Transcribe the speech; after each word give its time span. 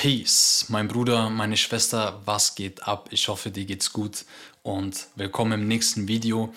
Peace, 0.00 0.66
mein 0.68 0.86
Bruder, 0.86 1.28
meine 1.28 1.56
Schwester, 1.56 2.22
was 2.24 2.54
geht 2.54 2.86
ab? 2.86 3.08
Ich 3.10 3.26
hoffe, 3.26 3.50
dir 3.50 3.64
geht's 3.64 3.92
gut 3.92 4.26
und 4.62 5.08
willkommen 5.16 5.62
im 5.62 5.66
nächsten 5.66 6.06
Video. 6.06 6.54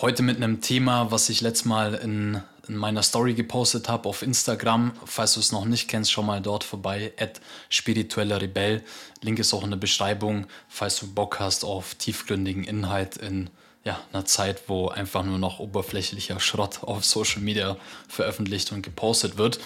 Heute 0.00 0.22
mit 0.22 0.36
einem 0.36 0.60
Thema, 0.60 1.10
was 1.10 1.28
ich 1.28 1.40
letztes 1.40 1.64
Mal 1.64 1.94
in, 1.94 2.40
in 2.68 2.76
meiner 2.76 3.02
Story 3.02 3.34
gepostet 3.34 3.88
habe 3.88 4.08
auf 4.08 4.22
Instagram. 4.22 4.92
Falls 5.06 5.34
du 5.34 5.40
es 5.40 5.50
noch 5.50 5.64
nicht 5.64 5.88
kennst, 5.88 6.12
schau 6.12 6.22
mal 6.22 6.40
dort 6.40 6.62
vorbei. 6.62 7.12
At 7.18 7.40
spiritueller 7.68 8.40
Rebell. 8.40 8.84
Link 9.22 9.40
ist 9.40 9.52
auch 9.52 9.64
in 9.64 9.70
der 9.70 9.76
Beschreibung, 9.76 10.46
falls 10.68 11.00
du 11.00 11.12
Bock 11.12 11.40
hast 11.40 11.64
auf 11.64 11.96
tiefgründigen 11.96 12.62
Inhalt 12.62 13.16
in 13.16 13.50
ja, 13.82 13.98
einer 14.12 14.24
Zeit, 14.24 14.68
wo 14.68 14.86
einfach 14.86 15.24
nur 15.24 15.38
noch 15.38 15.58
oberflächlicher 15.58 16.38
Schrott 16.38 16.84
auf 16.84 17.04
Social 17.04 17.40
Media 17.40 17.76
veröffentlicht 18.06 18.70
und 18.70 18.82
gepostet 18.82 19.36
wird. 19.36 19.58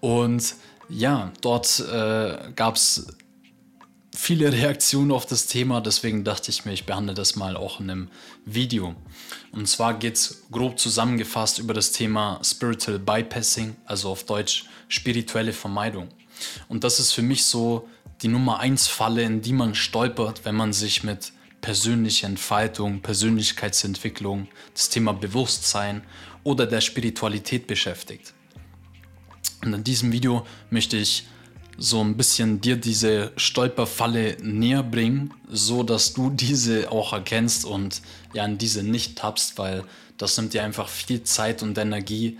Und 0.00 0.54
ja, 0.88 1.32
dort 1.40 1.80
äh, 1.80 2.52
gab 2.54 2.76
es 2.76 3.06
viele 4.14 4.52
Reaktionen 4.52 5.12
auf 5.12 5.26
das 5.26 5.46
Thema, 5.46 5.80
deswegen 5.80 6.24
dachte 6.24 6.50
ich 6.50 6.64
mir, 6.64 6.72
ich 6.72 6.86
behandle 6.86 7.14
das 7.14 7.36
mal 7.36 7.56
auch 7.56 7.80
in 7.80 7.90
einem 7.90 8.08
Video. 8.44 8.94
Und 9.52 9.68
zwar 9.68 9.94
geht 9.94 10.14
es 10.14 10.44
grob 10.50 10.78
zusammengefasst 10.78 11.58
über 11.58 11.74
das 11.74 11.92
Thema 11.92 12.40
Spiritual 12.42 12.98
Bypassing, 12.98 13.76
also 13.84 14.10
auf 14.10 14.24
Deutsch 14.24 14.64
spirituelle 14.88 15.52
Vermeidung. 15.52 16.08
Und 16.68 16.84
das 16.84 17.00
ist 17.00 17.12
für 17.12 17.22
mich 17.22 17.44
so 17.44 17.88
die 18.22 18.28
Nummer 18.28 18.60
1 18.60 18.88
Falle, 18.88 19.22
in 19.22 19.42
die 19.42 19.52
man 19.52 19.74
stolpert, 19.74 20.44
wenn 20.44 20.54
man 20.54 20.72
sich 20.72 21.02
mit 21.02 21.32
persönlicher 21.60 22.26
Entfaltung, 22.26 23.00
Persönlichkeitsentwicklung, 23.00 24.48
das 24.72 24.88
Thema 24.88 25.12
Bewusstsein 25.12 26.02
oder 26.44 26.66
der 26.66 26.80
Spiritualität 26.80 27.66
beschäftigt. 27.66 28.35
Und 29.62 29.72
in 29.74 29.84
diesem 29.84 30.12
Video 30.12 30.46
möchte 30.70 30.96
ich 30.96 31.26
so 31.78 32.02
ein 32.02 32.16
bisschen 32.16 32.60
dir 32.60 32.76
diese 32.76 33.32
Stolperfalle 33.36 34.36
näher 34.42 34.82
bringen, 34.82 35.34
so 35.48 35.82
dass 35.82 36.14
du 36.14 36.30
diese 36.34 36.90
auch 36.90 37.12
erkennst 37.12 37.64
und 37.64 38.02
ja 38.32 38.44
in 38.44 38.58
diese 38.58 38.82
nicht 38.82 39.18
tappst, 39.18 39.58
weil 39.58 39.84
das 40.16 40.36
nimmt 40.36 40.54
dir 40.54 40.64
einfach 40.64 40.88
viel 40.88 41.22
Zeit 41.24 41.62
und 41.62 41.76
Energie 41.76 42.38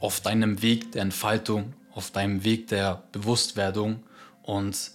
auf 0.00 0.20
deinem 0.20 0.62
Weg 0.62 0.92
der 0.92 1.02
Entfaltung, 1.02 1.74
auf 1.94 2.10
deinem 2.10 2.42
Weg 2.42 2.68
der 2.68 3.04
Bewusstwerdung 3.12 4.02
und 4.42 4.90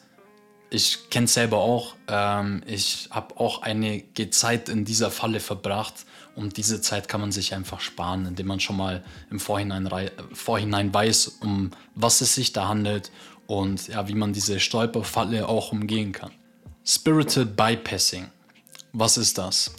ich 0.69 1.09
kenne 1.09 1.27
selber 1.27 1.59
auch. 1.59 1.95
Ähm, 2.09 2.61
ich 2.65 3.07
habe 3.11 3.39
auch 3.39 3.61
einige 3.61 4.29
Zeit 4.31 4.67
in 4.67 4.83
dieser 4.83 5.11
Falle 5.11 5.39
verbracht 5.39 6.05
und 6.37 6.57
diese 6.57 6.79
Zeit 6.79 7.09
kann 7.09 7.19
man 7.19 7.31
sich 7.31 7.53
einfach 7.53 7.81
sparen, 7.81 8.25
indem 8.25 8.47
man 8.47 8.59
schon 8.59 8.77
mal 8.77 9.03
im 9.29 9.39
Vorhinein, 9.39 9.89
Vorhinein 10.31 10.93
weiß, 10.93 11.39
um 11.41 11.71
was 11.95 12.21
es 12.21 12.35
sich 12.35 12.53
da 12.53 12.67
handelt 12.67 13.11
und 13.47 13.87
ja, 13.87 14.07
wie 14.07 14.15
man 14.15 14.31
diese 14.31 14.59
Stolperfalle 14.59 15.47
auch 15.49 15.71
umgehen 15.71 16.13
kann. 16.13 16.31
Spirited 16.85 17.57
Bypassing. 17.57 18.27
Was 18.93 19.17
ist 19.17 19.37
das? 19.37 19.73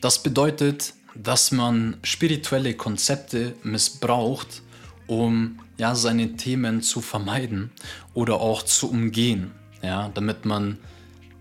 Das 0.00 0.22
bedeutet, 0.22 0.92
dass 1.14 1.52
man 1.52 1.96
spirituelle 2.02 2.74
Konzepte 2.74 3.54
missbraucht, 3.62 4.62
um 5.06 5.60
ja, 5.78 5.94
seine 5.94 6.36
Themen 6.36 6.82
zu 6.82 7.00
vermeiden 7.00 7.72
oder 8.12 8.40
auch 8.40 8.62
zu 8.62 8.90
umgehen 8.90 9.52
ja, 9.84 10.10
damit 10.14 10.46
man 10.46 10.78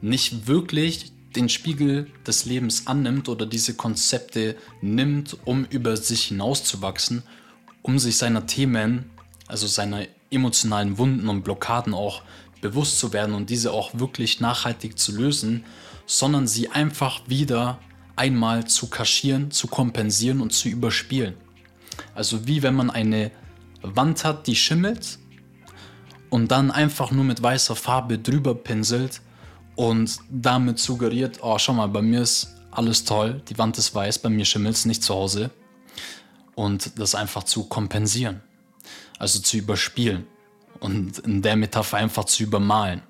nicht 0.02 0.48
wirklich 0.48 1.13
den 1.36 1.50
Spiegel 1.50 2.08
des 2.26 2.46
Lebens 2.46 2.88
annimmt 2.88 3.30
oder 3.30 3.46
diese 3.46 3.76
Konzepte 3.76 4.56
nimmt, 4.82 5.38
um 5.46 5.66
über 5.66 5.98
sich 5.98 6.26
hinauszuwachsen, 6.26 7.24
um 7.82 8.00
sich 8.00 8.18
seiner 8.18 8.46
Themen, 8.46 9.10
also 9.48 9.68
seiner 9.68 10.06
emotionalen 10.30 10.98
Wunden 10.98 11.30
und 11.30 11.44
Blockaden 11.44 11.94
auch 11.94 12.22
bewusst 12.62 13.00
zu 13.00 13.14
werden 13.14 13.36
und 13.36 13.50
diese 13.50 13.72
auch 13.72 13.92
wirklich 13.94 14.40
nachhaltig 14.40 14.98
zu 14.98 15.12
lösen, 15.12 15.66
sondern 16.06 16.48
sie 16.48 16.70
einfach 16.70 17.22
wieder 17.28 17.80
einmal 18.16 18.66
zu 18.66 18.88
kaschieren, 18.88 19.52
zu 19.52 19.68
kompensieren 19.68 20.42
und 20.42 20.54
zu 20.54 20.70
überspielen. 20.70 21.36
Also 22.16 22.48
wie 22.48 22.64
wenn 22.64 22.76
man 22.76 22.90
eine 22.90 23.32
Wand 23.82 24.24
hat, 24.24 24.48
die 24.48 24.56
schimmelt 24.56 25.20
und 26.30 26.52
dann 26.52 26.72
einfach 26.72 27.12
nur 27.12 27.24
mit 27.24 27.44
weißer 27.44 27.76
Farbe 27.76 28.18
drüber 28.18 28.56
pinselt 28.56 29.22
und 29.76 30.20
damit 30.30 30.80
suggeriert, 30.80 31.40
oh 31.42 31.58
schau 31.58 31.74
mal, 31.74 31.88
bei 31.88 32.02
mir 32.02 32.22
ist 32.22 32.56
alles 32.72 33.04
toll, 33.06 33.42
die 33.50 33.58
Wand 33.58 33.78
ist 33.78 33.94
weiß, 33.94 34.20
bei 34.20 34.30
mir 34.30 34.46
schimmelt 34.46 34.76
es 34.76 34.86
nicht 34.86 35.04
zu 35.04 35.14
Hause. 35.14 35.52
Und 36.56 37.00
das 37.00 37.16
einfach 37.16 37.44
zu 37.44 37.64
kompensieren, 37.64 38.42
also 39.18 39.40
zu 39.40 39.58
überspielen 39.58 40.28
und 40.80 41.20
in 41.20 41.42
der 41.42 41.56
Metapher 41.56 41.98
einfach 41.98 42.26
zu 42.26 42.44
übermalen. 42.44 43.02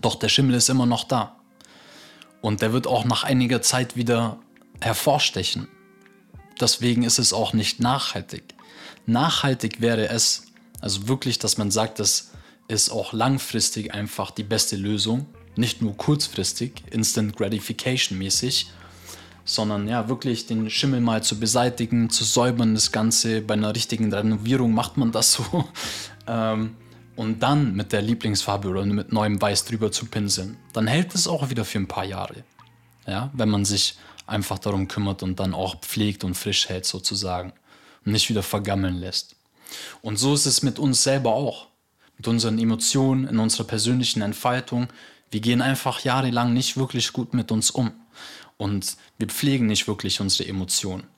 Doch 0.00 0.16
der 0.16 0.28
Schimmel 0.28 0.56
ist 0.56 0.68
immer 0.68 0.86
noch 0.86 1.04
da. 1.04 1.36
Und 2.42 2.60
der 2.60 2.74
wird 2.74 2.86
auch 2.86 3.04
nach 3.04 3.24
einiger 3.24 3.62
Zeit 3.62 3.96
wieder 3.96 4.38
hervorstechen. 4.80 5.68
Deswegen 6.60 7.02
ist 7.04 7.18
es 7.18 7.32
auch 7.32 7.54
nicht 7.54 7.80
nachhaltig. 7.80 8.54
Nachhaltig 9.06 9.80
wäre 9.80 10.08
es, 10.08 10.46
also 10.80 11.08
wirklich, 11.08 11.38
dass 11.38 11.56
man 11.56 11.70
sagt, 11.70 11.98
das 11.98 12.32
ist 12.68 12.90
auch 12.90 13.12
langfristig 13.12 13.94
einfach 13.94 14.30
die 14.30 14.42
beste 14.42 14.76
Lösung. 14.76 15.26
Nicht 15.56 15.82
nur 15.82 15.96
kurzfristig, 15.96 16.82
Instant 16.90 17.36
Gratification 17.36 18.18
mäßig, 18.18 18.70
sondern 19.44 19.88
ja, 19.88 20.08
wirklich 20.08 20.46
den 20.46 20.70
Schimmel 20.70 21.00
mal 21.00 21.22
zu 21.22 21.38
beseitigen, 21.38 22.10
zu 22.10 22.24
säubern, 22.24 22.74
das 22.74 22.92
Ganze. 22.92 23.42
Bei 23.42 23.54
einer 23.54 23.74
richtigen 23.74 24.12
Renovierung 24.12 24.72
macht 24.72 24.96
man 24.96 25.12
das 25.12 25.32
so. 25.34 25.64
ähm, 26.26 26.76
und 27.16 27.42
dann 27.42 27.74
mit 27.74 27.92
der 27.92 28.02
Lieblingsfarbe 28.02 28.68
oder 28.68 28.84
mit 28.84 29.12
neuem 29.12 29.40
Weiß 29.40 29.64
drüber 29.66 29.92
zu 29.92 30.06
pinseln. 30.06 30.56
Dann 30.72 30.86
hält 30.86 31.14
es 31.14 31.28
auch 31.28 31.50
wieder 31.50 31.64
für 31.64 31.78
ein 31.78 31.86
paar 31.86 32.04
Jahre. 32.04 32.42
Ja, 33.06 33.30
wenn 33.34 33.50
man 33.50 33.64
sich 33.64 33.96
einfach 34.26 34.58
darum 34.58 34.88
kümmert 34.88 35.22
und 35.22 35.38
dann 35.38 35.54
auch 35.54 35.80
pflegt 35.80 36.24
und 36.24 36.34
frisch 36.34 36.68
hält 36.68 36.86
sozusagen 36.86 37.52
und 38.04 38.12
nicht 38.12 38.28
wieder 38.30 38.42
vergammeln 38.42 38.96
lässt. 38.96 39.36
Und 40.02 40.18
so 40.18 40.34
ist 40.34 40.46
es 40.46 40.62
mit 40.62 40.78
uns 40.78 41.02
selber 41.02 41.34
auch, 41.34 41.68
mit 42.16 42.28
unseren 42.28 42.58
Emotionen, 42.58 43.26
in 43.26 43.38
unserer 43.38 43.66
persönlichen 43.66 44.22
Entfaltung. 44.22 44.88
Wir 45.34 45.40
gehen 45.40 45.62
einfach 45.62 45.98
jahrelang 46.04 46.52
nicht 46.52 46.76
wirklich 46.76 47.12
gut 47.12 47.34
mit 47.34 47.50
uns 47.50 47.72
um 47.72 47.90
und 48.56 48.96
wir 49.18 49.26
pflegen 49.26 49.66
nicht 49.66 49.88
wirklich 49.88 50.20
unsere 50.20 50.48
Emotionen 50.48 51.08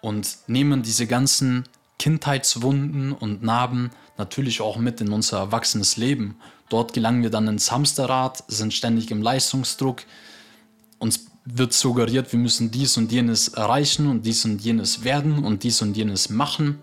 und 0.00 0.36
nehmen 0.46 0.84
diese 0.84 1.08
ganzen 1.08 1.64
Kindheitswunden 1.98 3.10
und 3.10 3.42
Narben 3.42 3.90
natürlich 4.18 4.60
auch 4.60 4.76
mit 4.76 5.00
in 5.00 5.10
unser 5.10 5.38
erwachsenes 5.38 5.96
Leben. 5.96 6.36
Dort 6.68 6.92
gelangen 6.92 7.24
wir 7.24 7.30
dann 7.30 7.48
ins 7.48 7.72
Hamsterrad, 7.72 8.44
sind 8.46 8.72
ständig 8.72 9.10
im 9.10 9.20
Leistungsdruck. 9.20 10.04
Uns 11.00 11.26
wird 11.44 11.72
suggeriert, 11.72 12.30
wir 12.30 12.38
müssen 12.38 12.70
dies 12.70 12.96
und 12.96 13.10
jenes 13.10 13.48
erreichen 13.48 14.06
und 14.06 14.24
dies 14.26 14.44
und 14.44 14.62
jenes 14.62 15.02
werden 15.02 15.44
und 15.44 15.64
dies 15.64 15.82
und 15.82 15.96
jenes 15.96 16.30
machen 16.30 16.78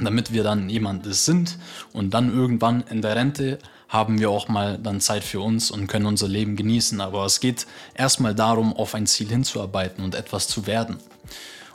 damit 0.00 0.32
wir 0.32 0.44
dann 0.44 0.68
jemand 0.68 1.12
sind 1.12 1.58
und 1.92 2.14
dann 2.14 2.32
irgendwann 2.32 2.84
in 2.88 3.02
der 3.02 3.16
Rente 3.16 3.58
haben 3.88 4.18
wir 4.18 4.30
auch 4.30 4.48
mal 4.48 4.78
dann 4.78 5.00
Zeit 5.00 5.24
für 5.24 5.40
uns 5.40 5.70
und 5.70 5.86
können 5.86 6.06
unser 6.06 6.28
Leben 6.28 6.56
genießen. 6.56 7.00
Aber 7.00 7.24
es 7.24 7.40
geht 7.40 7.66
erstmal 7.94 8.34
darum, 8.34 8.74
auf 8.74 8.94
ein 8.94 9.06
Ziel 9.06 9.28
hinzuarbeiten 9.28 10.04
und 10.04 10.14
etwas 10.14 10.46
zu 10.46 10.66
werden. 10.66 10.98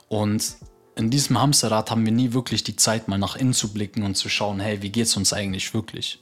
Und 0.09 0.55
in 0.95 1.09
diesem 1.09 1.41
Hamsterrad 1.41 1.89
haben 1.89 2.05
wir 2.05 2.11
nie 2.11 2.33
wirklich 2.33 2.63
die 2.63 2.75
Zeit, 2.75 3.07
mal 3.07 3.17
nach 3.17 3.35
innen 3.35 3.53
zu 3.53 3.73
blicken 3.73 4.03
und 4.03 4.15
zu 4.15 4.29
schauen, 4.29 4.59
hey, 4.59 4.81
wie 4.83 4.91
geht 4.91 5.07
es 5.07 5.17
uns 5.17 5.33
eigentlich 5.33 5.73
wirklich? 5.73 6.19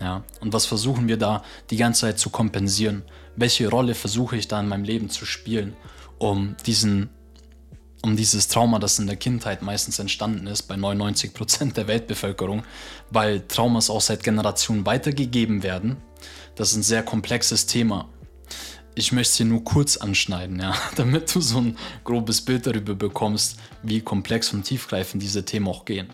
Ja, 0.00 0.24
und 0.40 0.52
was 0.52 0.66
versuchen 0.66 1.08
wir 1.08 1.16
da 1.16 1.42
die 1.70 1.76
ganze 1.76 2.02
Zeit 2.02 2.18
zu 2.18 2.30
kompensieren? 2.30 3.02
Welche 3.34 3.68
Rolle 3.68 3.94
versuche 3.94 4.36
ich 4.36 4.48
da 4.48 4.60
in 4.60 4.68
meinem 4.68 4.84
Leben 4.84 5.10
zu 5.10 5.26
spielen, 5.26 5.74
um 6.18 6.56
diesen 6.64 7.10
um 8.02 8.16
dieses 8.16 8.48
Trauma, 8.48 8.78
das 8.78 8.98
in 8.98 9.06
der 9.06 9.16
Kindheit 9.16 9.62
meistens 9.62 9.98
entstanden 9.98 10.46
ist, 10.46 10.62
bei 10.62 10.76
99 10.76 11.34
Prozent 11.34 11.76
der 11.76 11.88
Weltbevölkerung, 11.88 12.62
weil 13.10 13.40
Traumas 13.46 13.90
auch 13.90 14.00
seit 14.00 14.22
Generationen 14.22 14.86
weitergegeben 14.86 15.62
werden. 15.62 15.96
Das 16.54 16.70
ist 16.70 16.76
ein 16.76 16.82
sehr 16.82 17.02
komplexes 17.02 17.66
Thema. 17.66 18.08
Ich 18.94 19.12
möchte 19.12 19.30
es 19.30 19.36
hier 19.36 19.46
nur 19.46 19.64
kurz 19.64 19.96
anschneiden, 19.96 20.60
ja, 20.60 20.74
damit 20.96 21.34
du 21.34 21.40
so 21.40 21.58
ein 21.58 21.76
grobes 22.04 22.42
Bild 22.42 22.66
darüber 22.66 22.94
bekommst, 22.94 23.56
wie 23.82 24.00
komplex 24.00 24.52
und 24.52 24.62
tiefgreifend 24.62 25.22
diese 25.22 25.44
Themen 25.44 25.68
auch 25.68 25.84
gehen. 25.84 26.12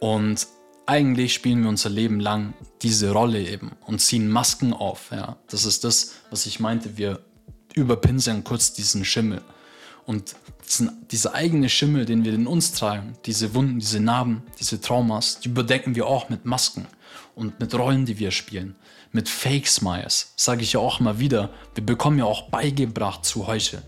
Und 0.00 0.46
eigentlich 0.86 1.32
spielen 1.32 1.62
wir 1.62 1.68
unser 1.68 1.90
Leben 1.90 2.20
lang 2.20 2.54
diese 2.82 3.12
Rolle 3.12 3.40
eben 3.40 3.72
und 3.86 4.00
ziehen 4.00 4.28
Masken 4.28 4.72
auf. 4.72 5.10
Ja. 5.12 5.36
Das 5.48 5.64
ist 5.64 5.84
das, 5.84 6.14
was 6.30 6.46
ich 6.46 6.60
meinte. 6.60 6.96
Wir 6.98 7.20
überpinseln 7.74 8.44
kurz 8.44 8.72
diesen 8.72 9.04
Schimmel. 9.04 9.42
Und 10.06 10.34
diesen, 10.66 11.06
dieser 11.10 11.34
eigene 11.34 11.68
Schimmel, 11.68 12.04
den 12.04 12.24
wir 12.24 12.34
in 12.34 12.46
uns 12.46 12.72
tragen, 12.72 13.14
diese 13.24 13.54
Wunden, 13.54 13.78
diese 13.78 14.00
Narben, 14.00 14.42
diese 14.58 14.80
Traumas, 14.80 15.40
die 15.40 15.48
überdecken 15.48 15.94
wir 15.94 16.06
auch 16.06 16.28
mit 16.28 16.44
Masken 16.44 16.86
und 17.34 17.60
mit 17.60 17.74
Rollen, 17.74 18.06
die 18.06 18.18
wir 18.18 18.30
spielen, 18.30 18.74
mit 19.12 19.28
Fake 19.28 19.68
Smiles. 19.68 20.32
Sage 20.36 20.62
ich 20.62 20.72
ja 20.72 20.80
auch 20.80 21.00
immer 21.00 21.18
wieder. 21.18 21.50
Wir 21.74 21.84
bekommen 21.84 22.18
ja 22.18 22.24
auch 22.24 22.48
beigebracht 22.50 23.24
zu 23.24 23.46
heucheln. 23.46 23.82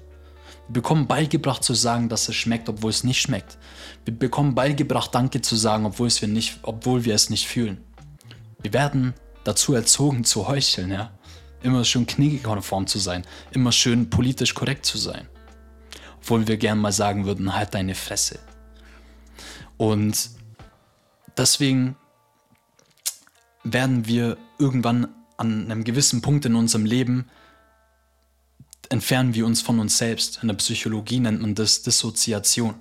Wir 0.69 0.75
bekommen 0.75 1.07
beigebracht 1.07 1.63
zu 1.63 1.75
sagen, 1.75 2.09
dass 2.09 2.29
es 2.29 2.37
schmeckt, 2.37 2.69
obwohl 2.69 2.91
es 2.91 3.05
nicht 3.05 3.21
schmeckt. 3.21 3.59
Wir 4.05 4.17
bekommen 4.17 4.55
beigebracht, 4.55 5.15
Danke 5.15 5.43
zu 5.43 5.57
sagen, 5.57 5.85
obwohl, 5.85 6.07
es 6.07 6.21
wir, 6.21 6.29
nicht, 6.29 6.59
obwohl 6.63 7.05
wir 7.05 7.15
es 7.15 7.29
nicht 7.29 7.47
fühlen. 7.47 7.85
Wir 8.63 8.73
werden 8.73 9.15
dazu 9.45 9.75
erzogen 9.75 10.25
zu 10.25 10.49
heucheln, 10.49 10.91
ja. 10.91 11.11
Immer 11.63 11.85
schön 11.85 12.07
kniegekonform 12.07 12.87
zu 12.87 12.99
sein, 12.99 13.25
immer 13.53 13.73
schön 13.73 14.11
politisch 14.11 14.55
korrekt 14.55 14.85
zu 14.85 14.99
sein. 14.99 15.29
Obwohl 16.25 16.49
wir 16.49 16.57
gern 16.57 16.79
mal 16.79 16.91
sagen 16.91 17.27
würden, 17.27 17.55
halt 17.55 17.75
deine 17.75 17.95
Fresse. 17.95 18.39
Und 19.77 20.31
deswegen 21.37 21.97
werden 23.63 24.07
wir 24.07 24.39
irgendwann 24.59 25.09
an 25.37 25.71
einem 25.71 25.85
gewissen 25.85 26.23
Punkt 26.23 26.47
in 26.47 26.55
unserem 26.55 26.87
Leben 26.87 27.27
entfernen 28.89 29.35
wir 29.35 29.45
uns 29.45 29.61
von 29.61 29.79
uns 29.81 29.99
selbst. 29.99 30.39
In 30.41 30.49
der 30.49 30.55
Psychologie 30.55 31.21
nennt 31.21 31.43
man 31.43 31.55
das 31.55 31.83
Dissoziation. 31.83 32.75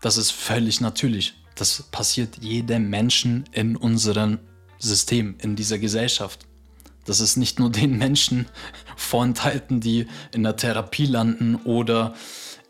Das 0.00 0.16
ist 0.16 0.32
völlig 0.32 0.80
natürlich. 0.80 1.34
Das 1.54 1.84
passiert 1.92 2.38
jedem 2.42 2.90
Menschen 2.90 3.44
in 3.52 3.76
unserem 3.76 4.40
System, 4.80 5.36
in 5.38 5.54
dieser 5.54 5.78
Gesellschaft. 5.78 6.46
Das 7.04 7.20
ist 7.20 7.36
nicht 7.36 7.60
nur 7.60 7.70
den 7.70 7.96
Menschen 7.96 8.46
vorenthalten, 8.96 9.80
die 9.80 10.06
in 10.32 10.42
der 10.42 10.56
Therapie 10.56 11.06
landen 11.06 11.56
oder 11.64 12.14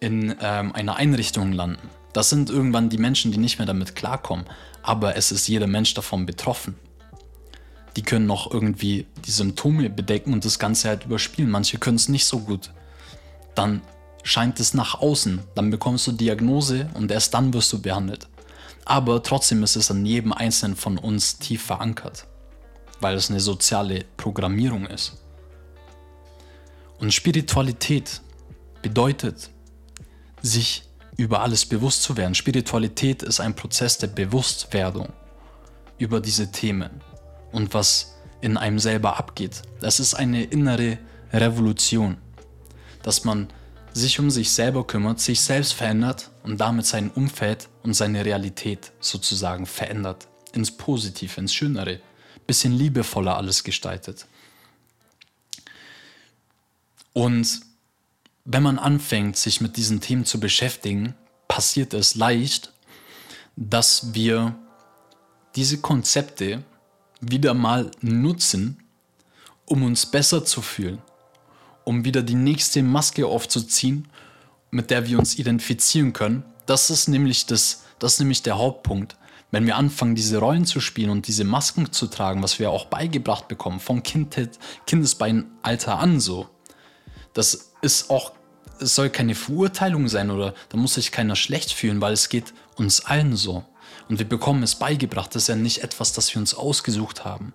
in 0.00 0.35
ähm, 0.41 0.73
einer 0.75 0.97
Einrichtung 0.97 1.53
landen. 1.53 1.88
Das 2.12 2.31
sind 2.31 2.49
irgendwann 2.49 2.91
die 2.91 2.99
Menschen, 2.99 3.32
die 3.32 3.38
nicht 3.38 3.59
mehr 3.59 3.67
damit 3.67 3.97
klarkommen. 3.97 4.47
Aber 4.82 5.17
es 5.17 5.32
ist 5.32 5.49
jeder 5.49 5.67
Mensch 5.67 5.94
davon 5.94 6.26
betroffen. 6.26 6.76
Die 7.97 8.03
können 8.03 8.26
noch 8.26 8.50
irgendwie 8.50 9.06
die 9.25 9.31
Symptome 9.31 9.91
bedecken 9.91 10.32
und 10.32 10.44
das 10.44 10.59
Ganze 10.59 10.88
halt 10.88 11.05
überspielen. 11.05 11.50
Manche 11.50 11.79
können 11.79 11.97
es 11.97 12.09
nicht 12.09 12.26
so 12.26 12.41
gut. 12.41 12.71
Dann 13.55 13.82
scheint 14.23 14.61
es 14.61 14.75
nach 14.75 15.00
außen. 15.00 15.41
Dann 15.55 15.71
bekommst 15.71 16.06
du 16.06 16.12
Diagnose 16.12 16.88
und 16.94 17.11
erst 17.11 17.35
dann 17.35 17.53
wirst 17.53 17.73
du 17.73 17.81
behandelt. 17.81 18.29
Aber 18.85 19.23
trotzdem 19.23 19.62
ist 19.62 19.76
es 19.76 19.91
an 19.91 20.05
jedem 20.05 20.32
Einzelnen 20.32 20.76
von 20.76 20.99
uns 20.99 21.38
tief 21.38 21.62
verankert, 21.65 22.26
weil 23.00 23.17
es 23.17 23.31
eine 23.31 23.41
soziale 23.41 24.05
Programmierung 24.17 24.87
ist. 24.87 25.24
Und 26.99 27.12
Spiritualität 27.12 28.20
bedeutet, 28.82 29.50
sich 30.43 30.85
über 31.17 31.43
alles 31.43 31.67
bewusst 31.67 32.02
zu 32.02 32.17
werden. 32.17 32.35
Spiritualität 32.35 33.23
ist 33.23 33.41
ein 33.41 33.55
Prozess 33.55 33.99
der 33.99 34.08
Bewusstwerdung 34.08 35.12
über 35.99 36.20
diese 36.20 36.50
Themen 36.50 36.91
und 37.52 37.73
was 37.73 38.14
in 38.41 38.56
einem 38.56 38.79
selber 38.79 39.17
abgeht. 39.17 39.62
Das 39.81 40.00
ist 40.00 40.14
eine 40.14 40.44
innere 40.44 40.99
Revolution, 41.32 42.19
dass 43.02 43.25
man 43.25 43.49
sich 43.93 44.19
um 44.19 44.31
sich 44.31 44.50
selber 44.50 44.87
kümmert, 44.87 45.20
sich 45.20 45.40
selbst 45.40 45.73
verändert 45.73 46.31
und 46.43 46.61
damit 46.61 46.85
sein 46.85 47.11
Umfeld 47.11 47.69
und 47.82 47.94
seine 47.94 48.25
Realität 48.25 48.93
sozusagen 49.00 49.67
verändert. 49.67 50.29
Ins 50.52 50.76
Positive, 50.76 51.40
ins 51.40 51.55
Schönere, 51.55 52.00
bisschen 52.47 52.73
liebevoller 52.73 53.37
alles 53.37 53.62
gestaltet. 53.64 54.26
Und 57.14 57.61
wenn 58.44 58.62
man 58.62 58.78
anfängt, 58.78 59.38
sich 59.38 59.62
mit 59.62 59.78
diesen 59.78 60.02
Themen 60.02 60.26
zu 60.26 60.38
beschäftigen, 60.38 61.14
passiert 61.49 61.94
es 61.94 62.14
leicht, 62.14 62.75
dass 63.56 64.12
wir 64.12 64.55
diese 65.55 65.78
Konzepte 65.78 66.62
wieder 67.20 67.55
mal 67.55 67.90
nutzen, 68.02 68.82
um 69.64 69.82
uns 69.82 70.06
besser 70.06 70.44
zu 70.44 70.61
fühlen, 70.61 71.00
um 71.84 72.05
wieder 72.05 72.22
die 72.22 72.34
nächste 72.34 72.82
Maske 72.82 73.26
aufzuziehen, 73.26 74.08
mit 74.70 74.90
der 74.90 75.06
wir 75.06 75.19
uns 75.19 75.38
identifizieren 75.38 76.12
können. 76.12 76.44
Das 76.66 76.90
ist 76.90 77.08
nämlich, 77.08 77.46
das, 77.46 77.84
das 77.99 78.14
ist 78.14 78.19
nämlich 78.19 78.43
der 78.43 78.58
Hauptpunkt. 78.58 79.16
Wenn 79.52 79.66
wir 79.66 79.76
anfangen, 79.76 80.16
diese 80.16 80.38
Rollen 80.38 80.66
zu 80.66 80.81
spielen 80.81 81.11
und 81.11 81.28
diese 81.28 81.44
Masken 81.44 81.93
zu 81.93 82.08
tragen, 82.08 82.43
was 82.43 82.58
wir 82.58 82.70
auch 82.70 82.87
beigebracht 82.87 83.46
bekommen, 83.46 83.78
vom 83.78 84.02
Kindheit, 84.02 84.58
Kindesbeinalter 84.87 85.99
an 86.00 86.19
so, 86.19 86.50
das 87.35 87.73
ist 87.83 88.11
auch, 88.11 88.33
es 88.81 88.95
soll 88.95 89.11
keine 89.11 89.35
Verurteilung 89.35 90.09
sein 90.09 90.31
oder 90.31 90.55
da 90.71 90.77
muss 90.77 90.95
sich 90.95 91.13
keiner 91.13 91.37
schlecht 91.37 91.73
fühlen, 91.73 92.01
weil 92.01 92.13
es 92.13 92.29
geht 92.29 92.55
uns 92.77 93.05
allen 93.05 93.37
so. 93.37 93.65
Und 94.09 94.19
wir 94.19 94.29
bekommen 94.29 94.63
es 94.63 94.77
beigebracht, 94.77 95.35
das 95.35 95.45
ist 95.45 95.49
ja 95.49 95.57
nicht 95.57 95.83
etwas, 95.83 96.13
das 96.13 96.35
wir 96.35 96.41
uns 96.41 96.55
ausgesucht 96.55 97.25
haben. 97.25 97.55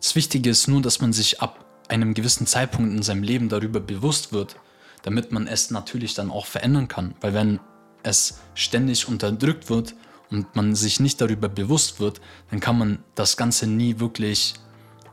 Das 0.00 0.14
Wichtige 0.14 0.50
ist 0.50 0.68
nur, 0.68 0.80
dass 0.80 1.00
man 1.00 1.12
sich 1.12 1.40
ab 1.40 1.64
einem 1.88 2.14
gewissen 2.14 2.46
Zeitpunkt 2.46 2.92
in 2.92 3.02
seinem 3.02 3.22
Leben 3.22 3.48
darüber 3.48 3.80
bewusst 3.80 4.32
wird, 4.32 4.56
damit 5.02 5.32
man 5.32 5.46
es 5.46 5.70
natürlich 5.70 6.14
dann 6.14 6.30
auch 6.30 6.46
verändern 6.46 6.88
kann. 6.88 7.14
Weil 7.20 7.34
wenn 7.34 7.60
es 8.02 8.38
ständig 8.54 9.08
unterdrückt 9.08 9.70
wird 9.70 9.94
und 10.30 10.54
man 10.54 10.74
sich 10.74 11.00
nicht 11.00 11.20
darüber 11.20 11.48
bewusst 11.48 12.00
wird, 12.00 12.20
dann 12.50 12.60
kann 12.60 12.78
man 12.78 13.04
das 13.14 13.36
Ganze 13.36 13.66
nie 13.66 13.98
wirklich 13.98 14.54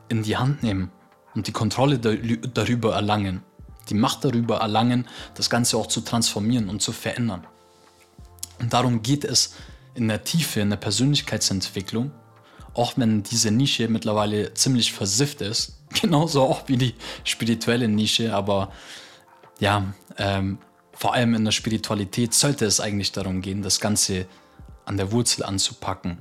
in 0.08 0.22
die 0.22 0.36
Hand 0.36 0.62
nehmen 0.62 0.90
und 1.34 1.46
die 1.46 1.52
Kontrolle 1.52 1.98
darüber 1.98 2.94
erlangen, 2.94 3.42
die 3.88 3.94
Macht 3.94 4.24
darüber 4.24 4.58
erlangen, 4.58 5.08
das 5.34 5.50
Ganze 5.50 5.76
auch 5.76 5.86
zu 5.86 6.00
transformieren 6.00 6.68
und 6.68 6.82
zu 6.82 6.92
verändern. 6.92 7.46
Und 8.58 8.72
darum 8.72 9.02
geht 9.02 9.24
es 9.24 9.54
in 9.94 10.08
der 10.08 10.24
Tiefe, 10.24 10.60
in 10.60 10.70
der 10.70 10.76
Persönlichkeitsentwicklung, 10.76 12.10
auch 12.74 12.94
wenn 12.96 13.22
diese 13.22 13.50
Nische 13.50 13.88
mittlerweile 13.88 14.54
ziemlich 14.54 14.92
versifft 14.92 15.40
ist, 15.40 15.78
genauso 16.00 16.42
auch 16.42 16.68
wie 16.68 16.76
die 16.76 16.94
spirituelle 17.24 17.88
Nische, 17.88 18.34
aber 18.34 18.72
ja, 19.58 19.94
ähm, 20.18 20.58
vor 20.92 21.14
allem 21.14 21.34
in 21.34 21.44
der 21.44 21.52
Spiritualität 21.52 22.32
sollte 22.32 22.64
es 22.64 22.80
eigentlich 22.80 23.12
darum 23.12 23.42
gehen, 23.42 23.62
das 23.62 23.80
Ganze 23.80 24.26
an 24.86 24.96
der 24.96 25.12
Wurzel 25.12 25.44
anzupacken. 25.44 26.18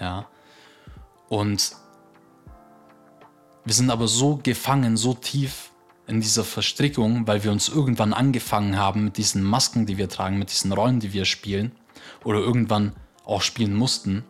Ja. 0.00 0.26
Und 1.28 1.72
wir 3.64 3.74
sind 3.74 3.90
aber 3.90 4.08
so 4.08 4.40
gefangen, 4.42 4.96
so 4.96 5.14
tief 5.14 5.70
in 6.06 6.20
dieser 6.20 6.44
Verstrickung, 6.44 7.26
weil 7.26 7.44
wir 7.44 7.52
uns 7.52 7.68
irgendwann 7.68 8.12
angefangen 8.12 8.76
haben 8.76 9.04
mit 9.04 9.16
diesen 9.16 9.42
Masken, 9.42 9.86
die 9.86 9.96
wir 9.96 10.08
tragen, 10.08 10.38
mit 10.38 10.50
diesen 10.50 10.72
Rollen, 10.72 11.00
die 11.00 11.12
wir 11.12 11.24
spielen, 11.24 11.72
oder 12.24 12.40
irgendwann 12.40 12.92
auch 13.24 13.42
spielen 13.42 13.74
mussten, 13.74 14.24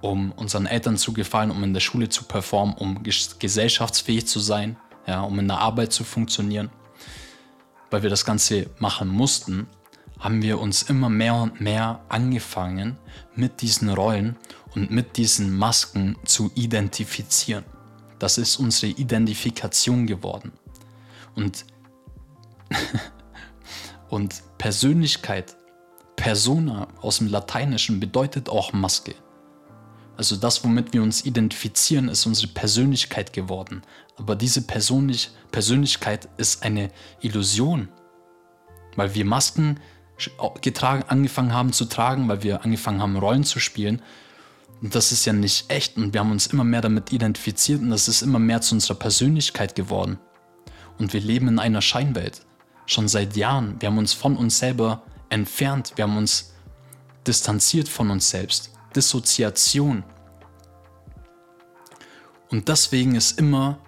um 0.00 0.32
unseren 0.32 0.66
Eltern 0.66 0.98
zu 0.98 1.12
gefallen, 1.12 1.50
um 1.50 1.64
in 1.64 1.72
der 1.72 1.80
Schule 1.80 2.08
zu 2.08 2.24
performen, 2.24 2.74
um 2.74 3.02
gesellschaftsfähig 3.02 4.26
zu 4.26 4.38
sein, 4.38 4.76
ja, 5.06 5.22
um 5.22 5.38
in 5.38 5.48
der 5.48 5.58
Arbeit 5.58 5.92
zu 5.92 6.04
funktionieren. 6.04 6.70
Weil 7.90 8.02
wir 8.02 8.10
das 8.10 8.24
Ganze 8.24 8.68
machen 8.78 9.08
mussten, 9.08 9.66
haben 10.18 10.42
wir 10.42 10.60
uns 10.60 10.82
immer 10.82 11.08
mehr 11.08 11.34
und 11.34 11.60
mehr 11.60 12.00
angefangen, 12.08 12.98
mit 13.34 13.62
diesen 13.62 13.88
Rollen 13.88 14.36
und 14.74 14.90
mit 14.90 15.16
diesen 15.16 15.56
Masken 15.56 16.16
zu 16.24 16.50
identifizieren. 16.54 17.64
Das 18.18 18.38
ist 18.38 18.56
unsere 18.56 18.92
Identifikation 18.92 20.06
geworden. 20.06 20.52
Und, 21.34 21.64
und 24.08 24.42
Persönlichkeit 24.58 25.56
Persona 26.16 26.88
aus 27.00 27.18
dem 27.18 27.28
Lateinischen 27.28 28.00
bedeutet 28.00 28.48
auch 28.48 28.72
Maske. 28.72 29.14
Also 30.16 30.36
das, 30.36 30.64
womit 30.64 30.92
wir 30.92 31.02
uns 31.02 31.24
identifizieren, 31.24 32.08
ist 32.08 32.24
unsere 32.24 32.52
Persönlichkeit 32.52 33.32
geworden. 33.32 33.82
Aber 34.16 34.36
diese 34.36 34.62
Persönlich 34.62 35.30
Persönlichkeit 35.50 36.28
ist 36.36 36.62
eine 36.62 36.90
Illusion, 37.20 37.88
weil 38.96 39.14
wir 39.14 39.24
Masken 39.24 39.80
getragen, 40.62 41.04
angefangen 41.08 41.52
haben 41.52 41.72
zu 41.72 41.86
tragen, 41.86 42.28
weil 42.28 42.42
wir 42.42 42.64
angefangen 42.64 43.02
haben, 43.02 43.16
Rollen 43.16 43.44
zu 43.44 43.58
spielen. 43.58 44.00
Und 44.80 44.94
das 44.94 45.12
ist 45.12 45.24
ja 45.24 45.32
nicht 45.32 45.70
echt 45.70 45.96
und 45.96 46.12
wir 46.12 46.20
haben 46.20 46.30
uns 46.30 46.46
immer 46.46 46.64
mehr 46.64 46.80
damit 46.80 47.12
identifiziert 47.12 47.80
und 47.80 47.90
das 47.90 48.08
ist 48.08 48.22
immer 48.22 48.38
mehr 48.38 48.60
zu 48.60 48.74
unserer 48.74 48.98
Persönlichkeit 48.98 49.74
geworden. 49.74 50.18
Und 50.98 51.12
wir 51.12 51.20
leben 51.20 51.48
in 51.48 51.58
einer 51.58 51.82
Scheinwelt. 51.82 52.42
Schon 52.86 53.08
seit 53.08 53.36
Jahren. 53.36 53.76
Wir 53.80 53.88
haben 53.88 53.98
uns 53.98 54.12
von 54.12 54.36
uns 54.36 54.58
selber 54.58 55.02
entfernt, 55.30 55.92
wir 55.96 56.04
haben 56.04 56.16
uns 56.16 56.54
distanziert 57.26 57.88
von 57.88 58.10
uns 58.10 58.30
selbst. 58.30 58.70
Dissoziation. 58.94 60.04
Und 62.50 62.68
deswegen 62.68 63.14
ist 63.14 63.38
immer 63.38 63.78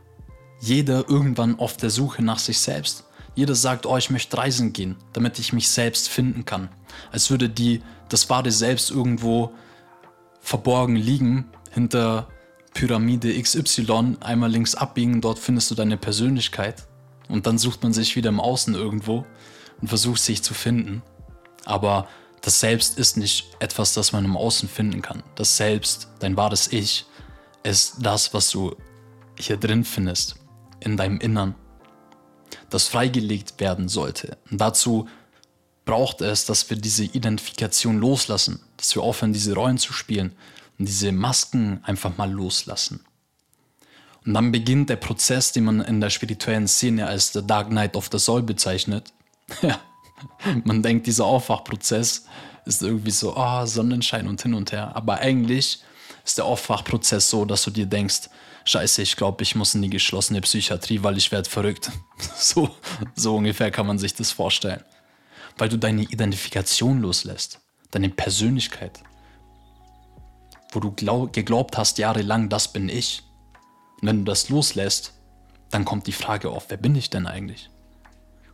jeder 0.61 1.09
irgendwann 1.09 1.59
auf 1.59 1.77
der 1.77 1.91
Suche 1.91 2.23
nach 2.23 2.39
sich 2.39 2.59
selbst. 2.59 3.05
Jeder 3.35 3.55
sagt, 3.55 3.85
oh, 3.85 3.97
ich 3.97 4.11
möchte 4.11 4.39
reisen 4.39 4.73
gehen, 4.73 4.97
damit 5.13 5.39
ich 5.39 5.53
mich 5.53 5.69
selbst 5.69 6.09
finden 6.09 6.45
kann. 6.47 6.71
Als 7.13 7.31
würde 7.31 7.51
die, 7.51 7.83
das 8.09 8.31
wahre 8.31 8.51
Selbst 8.51 8.91
irgendwo 8.91 9.53
verborgen 10.41 10.97
liegen 10.97 11.45
hinter 11.71 12.29
Pyramide 12.73 13.41
XY, 13.41 14.17
einmal 14.21 14.51
links 14.51 14.75
abbiegen, 14.75 15.21
dort 15.21 15.39
findest 15.39 15.71
du 15.71 15.75
deine 15.75 15.97
Persönlichkeit. 15.99 16.87
Und 17.29 17.47
dann 17.47 17.59
sucht 17.59 17.83
man 17.83 17.93
sich 17.93 18.17
wieder 18.17 18.29
im 18.29 18.41
Außen 18.41 18.75
irgendwo 18.75 19.25
und 19.81 19.89
versucht 19.89 20.21
sich 20.21 20.43
zu 20.43 20.55
finden. 20.55 21.03
Aber 21.65 22.09
das 22.41 22.61
Selbst 22.61 22.99
ist 22.99 23.17
nicht 23.17 23.57
etwas, 23.59 23.93
das 23.95 24.13
man 24.13 24.25
im 24.25 24.37
Außen 24.37 24.69
finden 24.69 25.03
kann. 25.03 25.23
Das 25.35 25.57
Selbst, 25.57 26.09
dein 26.21 26.37
wahres 26.37 26.73
Ich, 26.73 27.07
ist 27.63 27.97
das, 28.01 28.33
was 28.33 28.51
du 28.51 28.77
hier 29.39 29.57
drin 29.57 29.85
findest, 29.85 30.37
in 30.81 30.97
deinem 30.97 31.19
Innern, 31.19 31.55
das 32.71 32.87
freigelegt 32.89 33.59
werden 33.61 33.89
sollte. 33.89 34.39
Und 34.51 34.61
dazu 34.61 35.09
braucht 35.85 36.21
es, 36.21 36.47
dass 36.47 36.69
wir 36.71 36.77
diese 36.77 37.05
Identifikation 37.05 37.99
loslassen, 37.99 38.61
dass 38.77 38.95
wir 38.95 39.03
aufhören, 39.03 39.33
diese 39.33 39.55
Rollen 39.55 39.79
zu 39.79 39.93
spielen 39.93 40.33
und 40.79 40.87
diese 40.87 41.13
Masken 41.13 41.81
einfach 41.85 42.17
mal 42.17 42.31
loslassen. 42.31 43.05
Und 44.27 44.35
dann 44.35 44.51
beginnt 44.51 44.91
der 44.91 44.97
Prozess, 44.97 45.53
den 45.53 45.65
man 45.65 45.81
in 45.81 46.01
der 46.01 46.11
spirituellen 46.11 46.67
Szene 46.67 47.07
als 47.07 47.33
The 47.33 47.47
Dark 47.47 47.71
Night 47.71 47.95
of 47.97 48.09
the 48.11 48.19
Soul 48.19 48.43
bezeichnet. 48.43 49.13
Man 50.65 50.83
denkt, 50.83 51.07
dieser 51.07 51.27
Aufwachprozess 51.27 52.27
ist 52.65 52.83
irgendwie 52.83 53.13
so, 53.13 53.37
oh, 53.37 53.65
Sonnenschein 53.67 54.27
und 54.27 54.43
hin 54.43 54.55
und 54.55 54.73
her. 54.73 54.97
Aber 54.97 55.19
eigentlich 55.19 55.81
ist 56.25 56.39
der 56.39 56.45
Aufwachprozess 56.47 57.31
so, 57.31 57.45
dass 57.45 57.63
du 57.63 57.71
dir 57.71 57.87
denkst, 57.87 58.29
scheiße, 58.65 59.03
ich 59.03 59.15
glaube, 59.15 59.45
ich 59.45 59.55
muss 59.55 59.77
in 59.77 59.83
die 59.83 59.91
geschlossene 59.91 60.41
Psychiatrie, 60.41 61.05
weil 61.05 61.17
ich 61.17 61.31
werde 61.31 61.49
verrückt. 61.49 61.93
So, 62.37 62.75
so 63.15 63.37
ungefähr 63.37 63.71
kann 63.71 63.87
man 63.87 63.99
sich 63.99 64.15
das 64.15 64.33
vorstellen. 64.33 64.83
Weil 65.59 65.69
du 65.69 65.77
deine 65.77 66.03
Identifikation 66.03 67.01
loslässt, 67.01 67.61
deine 67.93 68.09
Persönlichkeit. 68.09 69.03
Wo 70.73 70.81
du 70.81 70.91
glaub, 70.91 71.33
geglaubt 71.33 71.79
hast 71.79 71.99
jahrelang, 71.99 72.49
das 72.49 72.73
bin 72.73 72.89
ich. 72.89 73.26
Und 74.01 74.09
wenn 74.09 74.19
du 74.19 74.25
das 74.25 74.49
loslässt, 74.49 75.13
dann 75.71 75.85
kommt 75.85 76.07
die 76.07 76.13
Frage 76.13 76.51
auf, 76.51 76.67
wer 76.69 76.77
bin 76.77 76.95
ich 76.95 77.11
denn 77.11 77.27
eigentlich? 77.27 77.71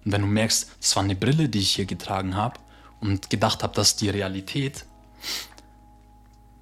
Und 0.05 0.13
wenn 0.13 0.23
du 0.23 0.27
merkst, 0.27 0.71
es 0.81 0.97
war 0.97 1.03
eine 1.03 1.17
Brille, 1.17 1.49
die 1.49 1.61
ich 1.61 1.75
hier 1.75 1.85
getragen 1.85 2.37
habe 2.37 2.59
und 3.01 3.31
gedacht 3.31 3.63
habe, 3.63 3.75
das 3.75 3.89
ist 3.89 4.01
die 4.01 4.11
Realität, 4.11 4.85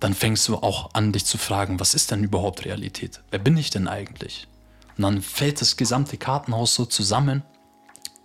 dann 0.01 0.15
fängst 0.15 0.49
du 0.49 0.57
auch 0.57 0.95
an, 0.95 1.13
dich 1.13 1.27
zu 1.27 1.39
fragen, 1.39 1.79
was 1.79 1.95
ist 1.95 2.11
denn 2.11 2.25
überhaupt 2.25 2.65
Realität? 2.65 3.21
Wer 3.31 3.39
bin 3.39 3.57
ich 3.57 3.71
denn 3.71 3.87
eigentlich? 3.87 4.49
Und 4.97 5.03
dann 5.03 5.23
fällt 5.23 5.61
das 5.61 5.77
gesamte 5.77 6.17
Kartenhaus 6.17 6.75
so 6.75 6.87
zusammen 6.87 7.43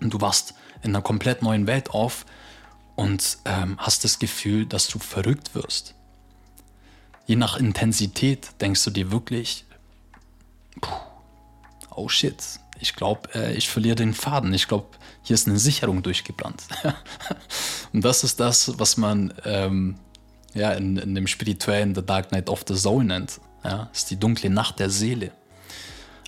und 0.01 0.13
du 0.13 0.21
wachst 0.21 0.55
in 0.81 0.91
einer 0.91 1.01
komplett 1.01 1.41
neuen 1.41 1.67
Welt 1.67 1.89
auf 1.89 2.25
und 2.95 3.37
ähm, 3.45 3.77
hast 3.77 4.03
das 4.03 4.19
Gefühl, 4.19 4.65
dass 4.65 4.87
du 4.87 4.99
verrückt 4.99 5.53
wirst. 5.53 5.95
Je 7.25 7.35
nach 7.35 7.57
Intensität 7.57 8.49
denkst 8.61 8.83
du 8.83 8.91
dir 8.91 9.11
wirklich, 9.11 9.65
oh 11.95 12.09
shit, 12.09 12.59
ich 12.79 12.95
glaube, 12.95 13.33
äh, 13.33 13.53
ich 13.53 13.69
verliere 13.69 13.95
den 13.95 14.13
Faden. 14.13 14.53
Ich 14.53 14.67
glaube, 14.67 14.87
hier 15.23 15.33
ist 15.33 15.47
eine 15.47 15.59
Sicherung 15.59 16.03
durchgebrannt. 16.03 16.63
und 17.93 18.03
das 18.03 18.23
ist 18.23 18.39
das, 18.39 18.77
was 18.77 18.97
man 18.97 19.33
ähm, 19.45 19.97
ja, 20.53 20.71
in, 20.73 20.97
in, 20.97 21.15
dem 21.15 21.27
spirituellen 21.27 21.95
The 21.95 22.05
Dark 22.05 22.31
Night 22.31 22.49
of 22.49 22.63
the 22.67 22.75
Soul 22.75 23.03
nennt. 23.03 23.39
Ja, 23.63 23.89
ist 23.93 24.11
die 24.11 24.17
dunkle 24.17 24.49
Nacht 24.49 24.79
der 24.79 24.89
Seele. 24.89 25.31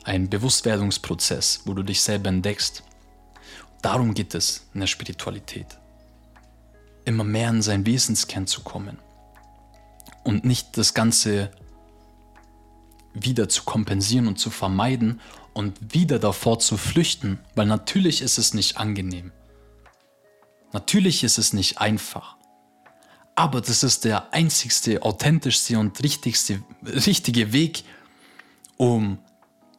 Ein 0.04 0.30
Bewusstwerdungsprozess, 0.30 1.62
wo 1.66 1.74
du 1.74 1.84
dich 1.84 2.02
selber 2.02 2.30
entdeckst. 2.30 2.84
Darum 3.82 4.14
geht 4.14 4.34
es 4.34 4.68
in 4.74 4.80
der 4.80 4.88
Spiritualität. 4.88 5.78
Immer 7.06 7.24
mehr 7.24 7.50
in 7.50 7.62
sein 7.62 7.86
Wesenskern 7.86 8.48
zu 8.48 8.62
kommen. 8.62 8.98
Und 10.24 10.44
nicht 10.44 10.78
das 10.78 10.94
Ganze 10.94 11.52
wieder 13.24 13.50
zu 13.50 13.64
kompensieren 13.64 14.28
und 14.28 14.40
zu 14.40 14.50
vermeiden 14.50 15.22
und 15.54 15.94
wieder 15.94 16.20
davor 16.20 16.60
zu 16.60 16.78
flüchten, 16.78 17.40
weil 17.56 17.66
natürlich 17.66 18.22
ist 18.22 18.38
es 18.38 18.54
nicht 18.54 18.78
angenehm. 18.78 19.32
Natürlich 20.74 21.24
ist 21.24 21.38
es 21.38 21.54
nicht 21.54 21.80
einfach. 21.80 22.38
Aber 23.36 23.62
das 23.62 23.84
ist 23.84 24.04
der 24.04 24.34
einzigste, 24.34 25.04
authentischste 25.04 25.78
und 25.78 26.02
richtigste, 26.04 26.64
richtige 26.84 27.54
Weg, 27.54 27.84
um, 28.78 29.20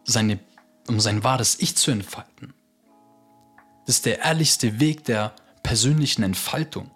seine, 0.04 0.38
um 0.87 1.00
sein 1.00 1.25
wahres 1.25 1.59
Ich 1.61 1.76
zu 1.76 1.90
entfalten. 1.90 2.54
Das 3.87 3.97
ist 3.97 4.07
der 4.07 4.21
ehrlichste 4.21 4.80
Weg 4.80 5.04
der 5.04 5.35
persönlichen 5.62 6.23
Entfaltung, 6.23 6.90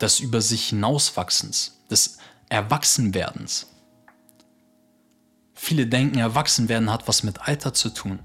des 0.00 0.20
über 0.20 0.40
sich 0.40 0.68
hinauswachsens, 0.68 1.78
des 1.90 2.18
Erwachsenwerdens. 2.48 3.67
Viele 5.60 5.88
denken, 5.88 6.18
erwachsen 6.18 6.68
werden 6.68 6.90
hat 6.90 7.08
was 7.08 7.24
mit 7.24 7.40
Alter 7.40 7.74
zu 7.74 7.90
tun. 7.90 8.20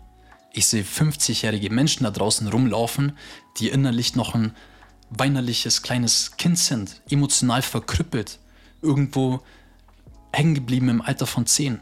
Ich 0.54 0.68
sehe 0.68 0.84
50-jährige 0.84 1.72
Menschen 1.72 2.04
da 2.04 2.12
draußen 2.12 2.48
rumlaufen, 2.48 3.18
die 3.58 3.70
innerlich 3.70 4.16
noch 4.16 4.36
ein 4.36 4.56
weinerliches 5.10 5.82
kleines 5.82 6.38
Kind 6.38 6.60
sind, 6.60 7.02
emotional 7.10 7.64
verkrüppelt, 7.64 8.40
irgendwo 8.84 9.42
hängen 10.32 10.54
geblieben 10.54 10.90
im 10.90 11.02
Alter 11.02 11.26
von 11.26 11.48
10. 11.48 11.82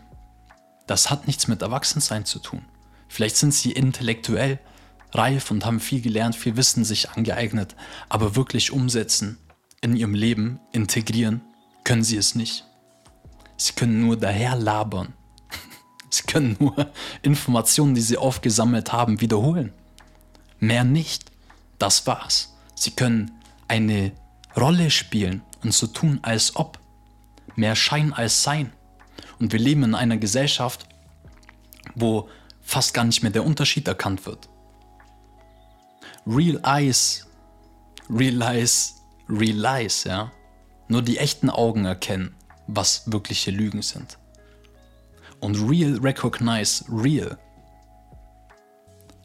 Das 0.87 1.11
hat 1.11 1.27
nichts 1.27 1.49
mit 1.49 1.61
Erwachsensein 1.61 2.25
zu 2.25 2.39
tun. 2.39 2.63
Vielleicht 3.09 3.35
sind 3.35 3.53
sie 3.53 3.73
intellektuell 3.73 4.57
reif 5.11 5.51
und 5.51 5.65
haben 5.65 5.81
viel 5.81 6.01
gelernt, 6.01 6.37
viel 6.37 6.55
Wissen 6.55 6.85
sich 6.85 7.11
angeeignet, 7.11 7.75
aber 8.07 8.37
wirklich 8.37 8.71
umsetzen, 8.71 9.37
in 9.81 9.97
ihrem 9.97 10.15
Leben 10.15 10.61
integrieren, 10.71 11.41
können 11.83 12.03
sie 12.03 12.17
es 12.17 12.35
nicht. 12.35 12.63
Sie 13.57 13.73
können 13.73 13.99
nur 13.99 14.15
daher 14.15 14.55
labern 14.55 15.13
Sie 16.13 16.23
können 16.23 16.57
nur 16.59 16.91
Informationen, 17.21 17.95
die 17.95 18.01
sie 18.01 18.17
aufgesammelt 18.17 18.91
haben, 18.91 19.21
wiederholen. 19.21 19.71
Mehr 20.59 20.83
nicht. 20.83 21.31
Das 21.79 22.05
war's. 22.05 22.53
Sie 22.75 22.91
können 22.91 23.31
eine 23.67 24.11
Rolle 24.55 24.91
spielen 24.91 25.41
und 25.63 25.73
so 25.73 25.87
tun, 25.87 26.19
als 26.21 26.55
ob. 26.57 26.79
Mehr 27.55 27.75
Schein 27.75 28.11
als 28.13 28.43
Sein. 28.43 28.73
Und 29.39 29.53
wir 29.53 29.59
leben 29.59 29.83
in 29.83 29.95
einer 29.95 30.17
Gesellschaft, 30.17 30.85
wo 31.95 32.29
fast 32.61 32.93
gar 32.93 33.05
nicht 33.05 33.23
mehr 33.23 33.31
der 33.31 33.45
Unterschied 33.45 33.87
erkannt 33.87 34.25
wird. 34.25 34.49
Real 36.27 36.59
Eyes, 36.63 37.25
Realize, 38.09 38.93
Realize, 39.29 40.07
ja. 40.07 40.31
Nur 40.89 41.01
die 41.01 41.17
echten 41.17 41.49
Augen 41.49 41.85
erkennen, 41.85 42.35
was 42.67 43.09
wirkliche 43.09 43.51
Lügen 43.51 43.81
sind 43.81 44.17
und 45.41 45.69
real 45.69 45.99
recognize 45.99 46.85
real. 46.89 47.37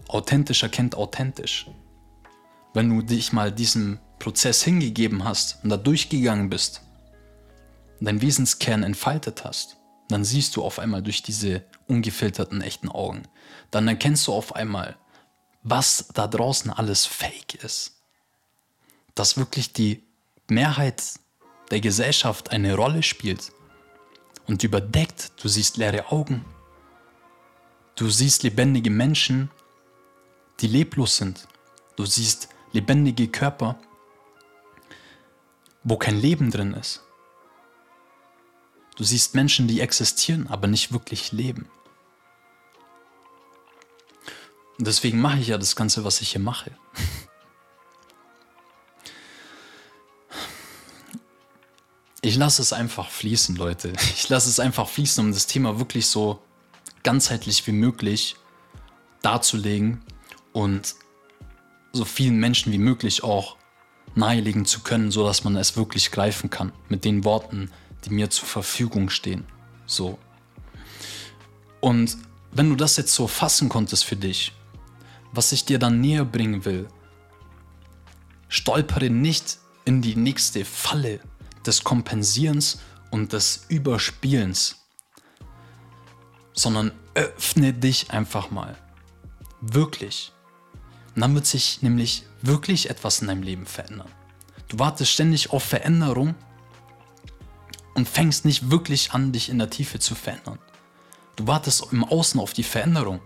Authentisch 0.09 0.63
erkennt 0.63 0.97
authentisch. 0.97 1.67
Wenn 2.75 2.91
du 2.91 3.03
dich 3.03 3.33
mal 3.33 3.53
diesem 3.53 3.99
Prozess 4.19 4.63
hingegeben 4.63 5.25
hast 5.25 5.63
und 5.63 5.71
da 5.71 5.77
durchgegangen 5.77 6.51
bist, 6.51 6.83
deinen 8.01 8.21
Wesenskern 8.21 8.83
entfaltet 8.83 9.45
hast, 9.45 9.77
dann 10.09 10.25
siehst 10.25 10.57
du 10.57 10.65
auf 10.65 10.79
einmal 10.79 11.03
durch 11.03 11.23
diese 11.23 11.65
ungefilterten 11.89 12.61
echten 12.61 12.89
Augen. 12.89 13.23
Dann 13.71 13.89
erkennst 13.89 14.27
du 14.27 14.33
auf 14.33 14.55
einmal, 14.55 14.97
was 15.63 16.09
da 16.15 16.27
draußen 16.27 16.71
alles 16.71 17.07
fake 17.07 17.57
ist. 17.63 18.01
Dass 19.15 19.37
wirklich 19.37 19.73
die 19.73 20.05
Mehrheit 20.49 21.03
der 21.71 21.81
Gesellschaft 21.81 22.51
eine 22.51 22.75
Rolle 22.75 23.03
spielt 23.03 23.51
und 24.47 24.63
überdeckt. 24.65 25.33
Du 25.43 25.49
siehst 25.49 25.77
leere 25.77 26.11
Augen. 26.11 26.45
Du 27.95 28.11
siehst 28.11 28.43
lebendige 28.43 28.91
Menschen, 28.91 29.51
die 30.61 30.67
leblos 30.67 31.17
sind. 31.17 31.47
Du 31.97 32.05
siehst 32.05 32.49
lebendige 32.73 33.29
Körper, 33.29 33.79
wo 35.83 35.97
kein 35.97 36.21
Leben 36.21 36.51
drin 36.51 36.75
ist. 36.75 37.03
Du 38.97 39.05
siehst 39.05 39.35
Menschen, 39.35 39.69
die 39.69 39.81
existieren, 39.81 40.47
aber 40.47 40.67
nicht 40.67 40.93
wirklich 40.93 41.33
leben. 41.33 41.69
Und 44.79 44.87
deswegen 44.87 45.21
mache 45.21 45.39
ich 45.39 45.49
ja 45.49 45.59
das 45.59 45.77
Ganze, 45.77 46.05
was 46.05 46.21
ich 46.21 46.33
hier 46.33 46.41
mache. 46.41 46.71
Ich 52.27 52.35
lasse 52.35 52.61
es 52.61 52.73
einfach 52.73 53.09
fließen, 53.09 53.55
Leute. 53.55 53.93
Ich 54.17 54.29
lasse 54.29 54.49
es 54.49 54.59
einfach 54.59 54.89
fließen, 54.89 55.25
um 55.25 55.31
das 55.31 55.47
Thema 55.47 55.79
wirklich 55.79 56.09
so 56.09 56.43
ganzheitlich 57.05 57.65
wie 57.69 57.73
möglich 57.73 58.35
darzulegen 59.23 60.03
und 60.53 60.97
so 61.93 62.05
vielen 62.05 62.41
Menschen 62.41 62.73
wie 62.73 62.79
möglich 62.79 63.23
auch 63.23 63.57
nahelegen 64.17 64.65
zu 64.65 64.81
können, 64.81 65.13
sodass 65.13 65.45
man 65.45 65.55
es 65.55 65.77
wirklich 65.77 66.11
greifen 66.11 66.51
kann 66.51 66.73
mit 66.89 67.05
den 67.05 67.23
Worten, 67.23 67.71
die 68.05 68.11
mir 68.11 68.29
zur 68.29 68.49
Verfügung 68.49 69.09
stehen. 69.09 69.47
So. 69.87 70.19
Und 71.79 72.17
wenn 72.51 72.69
du 72.69 72.75
das 72.75 72.97
jetzt 72.97 73.15
so 73.15 73.29
fassen 73.29 73.69
konntest 73.69 74.05
für 74.05 74.17
dich, 74.17 74.53
was 75.31 75.53
ich 75.53 75.65
dir 75.65 75.79
dann 75.79 76.01
näher 76.01 76.25
bringen 76.25 76.65
will, 76.65 76.89
stolpere 78.49 79.11
nicht 79.11 79.59
in 79.85 80.03
die 80.03 80.17
nächste 80.17 80.65
Falle, 80.65 81.21
des 81.67 81.85
Kompensierens 81.85 82.79
und 83.11 83.33
des 83.33 83.67
Überspielens, 83.69 84.77
sondern 86.53 86.93
öffne 87.15 87.73
dich 87.73 88.11
einfach 88.11 88.51
mal. 88.51 88.77
Wirklich. 89.61 90.33
Und 91.15 91.23
dann 91.23 91.35
wird 91.35 91.47
sich 91.47 91.83
nämlich 91.83 92.25
wirklich 92.43 92.91
etwas 92.91 93.21
in 93.21 93.29
deinem 93.29 93.43
Leben 93.43 93.67
verändern. 93.67 94.11
Du 94.69 94.79
wartest 94.79 95.13
ständig 95.13 95.51
auf 95.51 95.63
Veränderung 95.63 96.35
und 97.95 98.09
fängst 98.09 98.45
nicht 98.45 98.71
wirklich 98.71 99.13
an, 99.13 99.33
dich 99.33 99.49
in 99.49 99.59
der 99.59 99.71
Tiefe 99.71 99.99
zu 99.99 100.15
verändern. 100.15 100.59
Du 101.37 101.47
wartest 101.47 101.93
im 101.93 102.05
Außen 102.05 102.41
auf 102.41 102.53
die 102.53 102.63
Veränderung. 102.63 103.21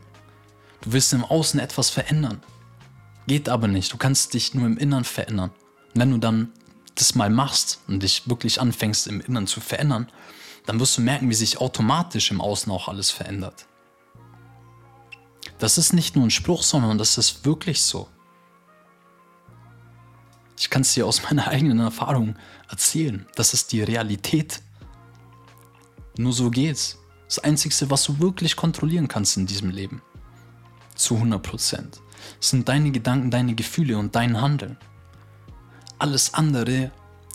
Du 0.82 0.92
willst 0.92 1.12
im 1.12 1.24
Außen 1.24 1.58
etwas 1.60 1.90
verändern. 1.90 2.42
Geht 3.26 3.48
aber 3.48 3.68
nicht. 3.68 3.92
Du 3.92 3.96
kannst 3.96 4.34
dich 4.34 4.54
nur 4.54 4.66
im 4.66 4.76
Innern 4.78 5.04
verändern. 5.04 5.50
Und 5.94 6.00
wenn 6.00 6.10
du 6.10 6.18
dann 6.18 6.52
das 7.00 7.14
mal 7.14 7.30
machst 7.30 7.80
und 7.88 8.02
dich 8.02 8.28
wirklich 8.28 8.60
anfängst 8.60 9.06
im 9.06 9.20
Inneren 9.20 9.46
zu 9.46 9.60
verändern, 9.60 10.10
dann 10.66 10.78
wirst 10.78 10.98
du 10.98 11.02
merken, 11.02 11.30
wie 11.30 11.34
sich 11.34 11.60
automatisch 11.60 12.30
im 12.30 12.40
Außen 12.40 12.70
auch 12.70 12.88
alles 12.88 13.10
verändert. 13.10 13.66
Das 15.58 15.78
ist 15.78 15.92
nicht 15.92 16.16
nur 16.16 16.26
ein 16.26 16.30
Spruch, 16.30 16.62
sondern 16.62 16.98
das 16.98 17.18
ist 17.18 17.44
wirklich 17.44 17.82
so. 17.82 18.08
Ich 20.58 20.68
kann 20.68 20.82
es 20.82 20.92
dir 20.92 21.06
aus 21.06 21.22
meiner 21.22 21.48
eigenen 21.48 21.80
Erfahrung 21.80 22.36
erzählen. 22.68 23.26
Das 23.34 23.54
ist 23.54 23.72
die 23.72 23.82
Realität. 23.82 24.62
Nur 26.16 26.32
so 26.32 26.50
geht's. 26.50 26.98
Das 27.26 27.38
Einzige, 27.38 27.90
was 27.90 28.04
du 28.04 28.18
wirklich 28.18 28.56
kontrollieren 28.56 29.08
kannst 29.08 29.36
in 29.36 29.46
diesem 29.46 29.70
Leben, 29.70 30.02
zu 30.94 31.14
100 31.14 31.42
Prozent, 31.42 32.00
sind 32.40 32.68
deine 32.68 32.90
Gedanken, 32.90 33.30
deine 33.30 33.54
Gefühle 33.54 33.96
und 33.96 34.14
dein 34.14 34.40
Handeln. 34.40 34.76
Alles 36.00 36.32
andere 36.32 36.90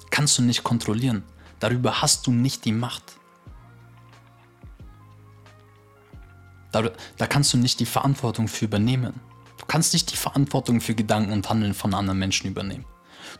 kannst 0.10 0.40
du 0.40 0.42
nicht 0.42 0.64
kontrollieren. 0.64 1.24
Darüber 1.60 2.02
hast 2.02 2.26
du 2.26 2.32
nicht 2.32 2.66
die 2.66 2.72
Macht. 2.72 3.04
Da, 6.72 6.90
da 7.18 7.28
kannst 7.28 7.54
du 7.54 7.58
nicht 7.58 7.80
die 7.80 7.86
Verantwortung 7.86 8.48
für 8.48 8.66
übernehmen. 8.66 9.22
Du 9.60 9.66
kannst 9.68 9.94
nicht 9.94 10.12
die 10.12 10.18
Verantwortung 10.18 10.82
für 10.82 10.96
Gedanken 10.96 11.32
und 11.32 11.48
Handeln 11.48 11.76
von 11.76 11.94
anderen 11.94 12.18
Menschen 12.18 12.48
übernehmen. 12.48 12.86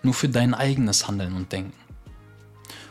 Nur 0.04 0.14
für 0.14 0.30
dein 0.30 0.54
eigenes 0.54 1.08
Handeln 1.08 1.36
und 1.36 1.52
Denken. 1.52 1.74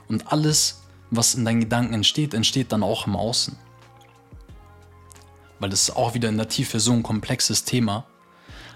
Und 0.09 0.33
alles, 0.33 0.83
was 1.11 1.37
in 1.37 1.45
deinen 1.45 1.61
Gedanken 1.61 1.95
entsteht, 1.95 2.35
entsteht 2.35 2.73
dann 2.73 2.83
auch 2.83 3.07
im 3.07 3.15
Außen. 3.15 3.57
Weil 5.61 5.71
das 5.71 5.83
ist 5.83 5.97
auch 5.97 6.15
wieder 6.15 6.31
in 6.31 6.37
der 6.37 6.49
Tiefe 6.49 6.81
so 6.81 6.93
ein 6.93 7.05
komplexes 7.05 7.65
Thema. 7.65 8.07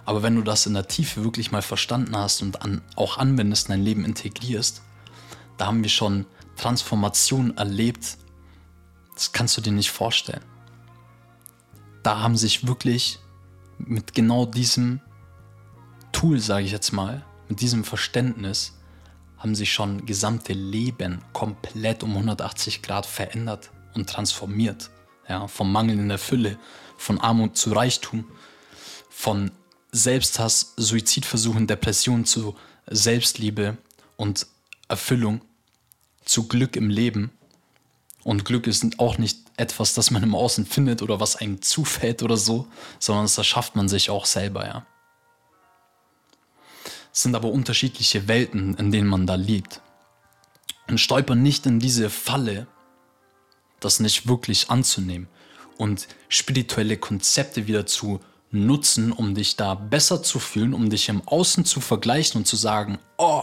Aber 0.09 0.23
wenn 0.23 0.37
du 0.37 0.43
das 0.43 0.65
in 0.65 0.73
der 0.73 0.88
Tiefe 0.88 1.23
wirklich 1.23 1.53
mal 1.53 1.61
verstanden 1.61 2.17
hast 2.17 2.41
und 2.41 2.62
an, 2.62 2.81
auch 2.97 3.19
anwendest, 3.19 3.69
in 3.69 3.73
dein 3.73 3.83
Leben 3.83 4.07
integrierst, 4.07 4.81
da 5.59 5.67
haben 5.67 5.83
wir 5.83 5.91
schon 5.91 6.25
Transformation 6.57 7.55
erlebt. 7.59 8.17
Das 9.12 9.33
kannst 9.33 9.59
du 9.59 9.61
dir 9.61 9.73
nicht 9.73 9.91
vorstellen. 9.91 10.41
Da 12.03 12.23
haben 12.23 12.38
sich 12.38 12.67
wirklich 12.67 13.19
mit 13.77 14.15
genau 14.15 14.47
diesem 14.47 15.03
Tool, 16.11 16.41
sage 16.41 16.65
ich 16.65 16.73
jetzt 16.73 16.93
mal, 16.93 17.23
mit 17.50 17.61
diesem 17.61 17.85
Verständnis, 17.85 18.79
haben 19.37 19.55
sich 19.55 19.75
schon 19.75 20.07
gesamte 20.07 20.55
Leben 20.55 21.21
komplett 21.35 22.03
um 22.03 22.12
180 22.12 22.81
Grad 22.81 23.05
verändert 23.05 23.73
und 23.93 24.09
transformiert. 24.09 24.88
Ja, 25.29 25.49
vom 25.49 25.71
Mangel 25.71 25.99
in 25.99 26.09
der 26.09 26.17
Fülle, 26.17 26.59
von 26.97 27.21
Armut 27.21 27.59
zu 27.59 27.73
Reichtum, 27.73 28.25
von 29.11 29.50
Selbsthass, 29.92 30.75
Suizidversuchen, 30.76 31.66
Depressionen 31.66 32.25
zu 32.25 32.57
Selbstliebe 32.87 33.78
und 34.16 34.47
Erfüllung, 34.88 35.40
zu 36.25 36.49
Glück 36.49 36.76
im 36.76 36.90
Leben. 36.90 37.30
Und 38.25 38.45
Glück 38.45 38.66
ist 38.66 38.99
auch 38.99 39.18
nicht 39.18 39.38
etwas, 39.57 39.95
das 39.95 40.11
man 40.11 40.23
im 40.23 40.35
Außen 40.35 40.66
findet 40.66 41.02
oder 41.02 41.21
was 41.21 41.37
einem 41.37 41.62
zufällt 41.62 42.23
oder 42.23 42.37
so, 42.37 42.68
sondern 42.99 43.25
das 43.25 43.38
erschafft 43.38 43.76
man 43.76 43.88
sich 43.88 44.11
auch 44.11 44.26
selber, 44.26 44.66
ja. 44.66 44.87
Es 47.12 47.23
sind 47.23 47.35
aber 47.35 47.50
unterschiedliche 47.50 48.28
Welten, 48.28 48.75
in 48.76 48.92
denen 48.92 49.09
man 49.09 49.26
da 49.26 49.35
lebt. 49.35 49.80
Und 50.88 50.99
stolper 51.00 51.35
nicht 51.35 51.66
in 51.66 51.80
diese 51.80 52.11
Falle, 52.11 52.66
das 53.80 53.99
nicht 53.99 54.28
wirklich 54.28 54.71
anzunehmen 54.71 55.28
und 55.78 56.09
spirituelle 56.28 56.97
Konzepte 56.97 57.66
wieder 57.66 57.87
zu 57.87 58.21
nutzen, 58.50 59.12
um 59.12 59.35
dich 59.35 59.57
da 59.57 59.75
besser 59.75 60.23
zu 60.23 60.38
fühlen, 60.38 60.75
um 60.75 60.90
dich 60.90 61.09
im 61.09 61.26
Außen 61.26 61.64
zu 61.64 61.81
vergleichen 61.81 62.38
und 62.40 62.47
zu 62.47 62.57
sagen, 62.57 62.99
oh, 63.19 63.43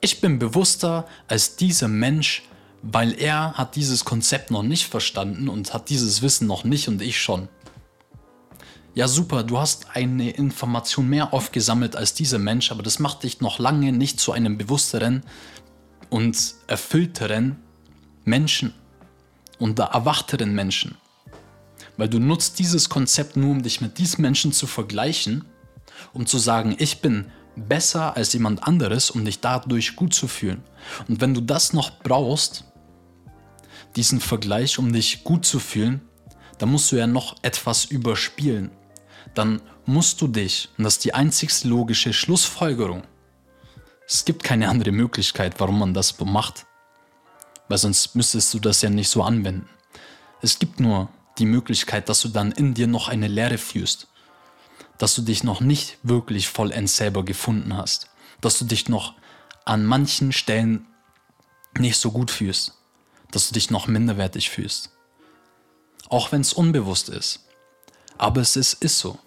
ich 0.00 0.20
bin 0.20 0.38
bewusster 0.38 1.06
als 1.28 1.56
dieser 1.56 1.88
Mensch, 1.88 2.42
weil 2.82 3.12
er 3.12 3.54
hat 3.54 3.76
dieses 3.76 4.04
Konzept 4.04 4.50
noch 4.50 4.62
nicht 4.62 4.86
verstanden 4.86 5.48
und 5.48 5.74
hat 5.74 5.88
dieses 5.88 6.22
Wissen 6.22 6.46
noch 6.46 6.64
nicht 6.64 6.88
und 6.88 7.02
ich 7.02 7.20
schon. 7.20 7.48
Ja 8.94 9.06
super, 9.06 9.44
du 9.44 9.58
hast 9.58 9.94
eine 9.94 10.30
Information 10.30 11.08
mehr 11.08 11.32
aufgesammelt 11.32 11.94
als 11.94 12.14
dieser 12.14 12.38
Mensch, 12.38 12.72
aber 12.72 12.82
das 12.82 12.98
macht 12.98 13.22
dich 13.22 13.40
noch 13.40 13.58
lange 13.58 13.92
nicht 13.92 14.18
zu 14.18 14.32
einem 14.32 14.58
bewussteren 14.58 15.22
und 16.10 16.54
erfüllteren 16.66 17.56
Menschen 18.24 18.74
und 19.58 19.78
erwachteren 19.78 20.54
Menschen. 20.54 20.96
Weil 21.98 22.08
du 22.08 22.20
nutzt 22.20 22.58
dieses 22.58 22.88
Konzept 22.88 23.36
nur, 23.36 23.50
um 23.50 23.62
dich 23.62 23.82
mit 23.82 23.98
diesen 23.98 24.22
Menschen 24.22 24.52
zu 24.52 24.66
vergleichen, 24.66 25.44
um 26.14 26.24
zu 26.24 26.38
sagen, 26.38 26.76
ich 26.78 27.02
bin 27.02 27.30
besser 27.56 28.16
als 28.16 28.32
jemand 28.32 28.62
anderes, 28.62 29.10
um 29.10 29.24
dich 29.24 29.40
dadurch 29.40 29.96
gut 29.96 30.14
zu 30.14 30.28
fühlen. 30.28 30.62
Und 31.08 31.20
wenn 31.20 31.34
du 31.34 31.40
das 31.40 31.72
noch 31.72 31.98
brauchst, 31.98 32.64
diesen 33.96 34.20
Vergleich, 34.20 34.78
um 34.78 34.92
dich 34.92 35.24
gut 35.24 35.44
zu 35.44 35.58
fühlen, 35.58 36.00
dann 36.58 36.70
musst 36.70 36.92
du 36.92 36.96
ja 36.96 37.08
noch 37.08 37.36
etwas 37.42 37.84
überspielen. 37.84 38.70
Dann 39.34 39.60
musst 39.84 40.20
du 40.20 40.28
dich, 40.28 40.68
und 40.78 40.84
das 40.84 40.94
ist 40.94 41.04
die 41.04 41.14
einzigste 41.14 41.66
logische 41.66 42.12
Schlussfolgerung, 42.12 43.02
es 44.06 44.24
gibt 44.24 44.44
keine 44.44 44.68
andere 44.68 44.92
Möglichkeit, 44.92 45.58
warum 45.58 45.80
man 45.80 45.94
das 45.94 46.18
macht, 46.20 46.64
weil 47.68 47.78
sonst 47.78 48.14
müsstest 48.14 48.54
du 48.54 48.60
das 48.60 48.82
ja 48.82 48.88
nicht 48.88 49.08
so 49.08 49.22
anwenden. 49.22 49.68
Es 50.40 50.58
gibt 50.58 50.80
nur 50.80 51.10
die 51.38 51.46
Möglichkeit, 51.46 52.08
dass 52.08 52.20
du 52.22 52.28
dann 52.28 52.52
in 52.52 52.74
dir 52.74 52.86
noch 52.86 53.08
eine 53.08 53.28
Leere 53.28 53.58
führst, 53.58 54.08
dass 54.98 55.14
du 55.14 55.22
dich 55.22 55.44
noch 55.44 55.60
nicht 55.60 55.98
wirklich 56.02 56.48
vollends 56.48 56.96
selber 56.96 57.24
gefunden 57.24 57.76
hast, 57.76 58.08
dass 58.40 58.58
du 58.58 58.64
dich 58.64 58.88
noch 58.88 59.14
an 59.64 59.84
manchen 59.84 60.32
Stellen 60.32 60.86
nicht 61.78 61.98
so 61.98 62.10
gut 62.10 62.30
fühlst, 62.30 62.74
dass 63.30 63.48
du 63.48 63.54
dich 63.54 63.70
noch 63.70 63.86
minderwertig 63.86 64.50
fühlst. 64.50 64.90
Auch 66.08 66.32
wenn 66.32 66.40
es 66.40 66.52
unbewusst 66.52 67.08
ist. 67.08 67.46
Aber 68.16 68.40
es 68.40 68.56
ist, 68.56 68.74
ist 68.74 68.98
so. 68.98 69.18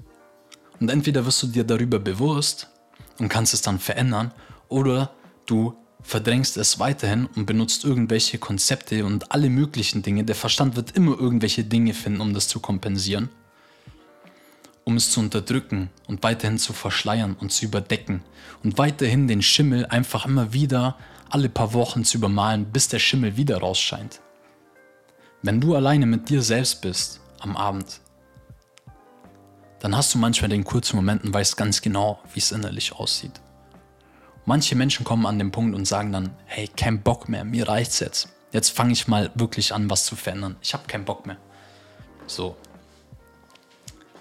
Und 0.79 0.89
entweder 0.89 1.25
wirst 1.25 1.43
du 1.43 1.47
dir 1.47 1.63
darüber 1.63 1.99
bewusst 1.99 2.69
und 3.19 3.29
kannst 3.29 3.53
es 3.53 3.61
dann 3.61 3.79
verändern, 3.79 4.33
oder 4.67 5.13
du 5.45 5.77
verdrängst 6.03 6.57
es 6.57 6.79
weiterhin 6.79 7.27
und 7.35 7.45
benutzt 7.45 7.85
irgendwelche 7.85 8.37
Konzepte 8.37 9.05
und 9.05 9.31
alle 9.31 9.49
möglichen 9.49 10.01
Dinge. 10.01 10.23
Der 10.23 10.35
Verstand 10.35 10.75
wird 10.75 10.95
immer 10.95 11.19
irgendwelche 11.19 11.63
Dinge 11.63 11.93
finden, 11.93 12.21
um 12.21 12.33
das 12.33 12.47
zu 12.47 12.59
kompensieren, 12.59 13.29
um 14.83 14.95
es 14.95 15.11
zu 15.11 15.19
unterdrücken 15.19 15.89
und 16.07 16.23
weiterhin 16.23 16.57
zu 16.57 16.73
verschleiern 16.73 17.35
und 17.39 17.51
zu 17.51 17.65
überdecken 17.65 18.23
und 18.63 18.77
weiterhin 18.77 19.27
den 19.27 19.41
Schimmel 19.41 19.85
einfach 19.85 20.25
immer 20.25 20.53
wieder 20.53 20.97
alle 21.29 21.49
paar 21.49 21.73
Wochen 21.73 22.03
zu 22.03 22.17
übermalen, 22.17 22.65
bis 22.65 22.87
der 22.87 22.99
Schimmel 22.99 23.37
wieder 23.37 23.57
rausscheint. 23.57 24.21
Wenn 25.43 25.61
du 25.61 25.75
alleine 25.75 26.05
mit 26.05 26.29
dir 26.29 26.41
selbst 26.41 26.81
bist 26.81 27.21
am 27.39 27.55
Abend, 27.55 28.01
dann 29.79 29.95
hast 29.95 30.13
du 30.13 30.19
manchmal 30.19 30.49
den 30.49 30.63
kurzen 30.63 30.95
Moment 30.95 31.23
und 31.23 31.33
weißt 31.33 31.57
ganz 31.57 31.81
genau, 31.81 32.19
wie 32.33 32.39
es 32.39 32.51
innerlich 32.51 32.93
aussieht. 32.93 33.41
Manche 34.45 34.75
Menschen 34.75 35.03
kommen 35.03 35.25
an 35.25 35.37
den 35.37 35.51
Punkt 35.51 35.75
und 35.75 35.85
sagen 35.85 36.11
dann, 36.11 36.35
hey, 36.45 36.67
kein 36.67 37.01
Bock 37.01 37.29
mehr, 37.29 37.43
mir 37.43 37.67
reicht's 37.67 37.99
jetzt. 37.99 38.29
Jetzt 38.51 38.69
fange 38.69 38.91
ich 38.91 39.07
mal 39.07 39.31
wirklich 39.35 39.73
an, 39.73 39.89
was 39.89 40.05
zu 40.05 40.15
verändern. 40.15 40.57
Ich 40.61 40.73
habe 40.73 40.87
keinen 40.87 41.05
Bock 41.05 41.25
mehr. 41.25 41.37
So. 42.27 42.57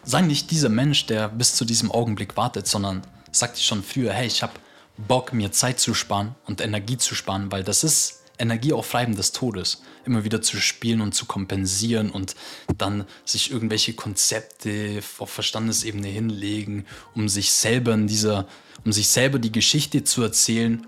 Sei 0.04 0.20
nicht 0.20 0.50
dieser 0.50 0.68
Mensch, 0.68 1.06
der 1.06 1.28
bis 1.28 1.54
zu 1.54 1.64
diesem 1.64 1.90
Augenblick 1.90 2.36
wartet, 2.36 2.66
sondern 2.66 3.02
sag 3.32 3.54
dir 3.54 3.60
schon 3.60 3.82
früher, 3.82 4.12
hey, 4.12 4.26
ich 4.26 4.42
habe 4.42 4.52
Bock, 4.96 5.32
mir 5.32 5.52
Zeit 5.52 5.80
zu 5.80 5.94
sparen 5.94 6.34
und 6.46 6.60
Energie 6.60 6.98
zu 6.98 7.14
sparen, 7.14 7.50
weil 7.50 7.64
das 7.64 7.84
ist 7.84 8.19
Energieaufreiben 8.40 9.16
des 9.16 9.32
Todes. 9.32 9.82
Immer 10.04 10.24
wieder 10.24 10.42
zu 10.42 10.56
spielen 10.58 11.00
und 11.00 11.14
zu 11.14 11.26
kompensieren 11.26 12.10
und 12.10 12.34
dann 12.76 13.04
sich 13.24 13.50
irgendwelche 13.50 13.94
Konzepte 13.94 15.00
auf 15.18 15.30
Verstandesebene 15.30 16.08
hinlegen, 16.08 16.86
um 17.14 17.28
sich 17.28 17.52
selber 17.52 17.94
in 17.94 18.06
dieser, 18.06 18.48
um 18.84 18.92
sich 18.92 19.08
selber 19.08 19.38
die 19.38 19.52
Geschichte 19.52 20.04
zu 20.04 20.22
erzählen, 20.22 20.86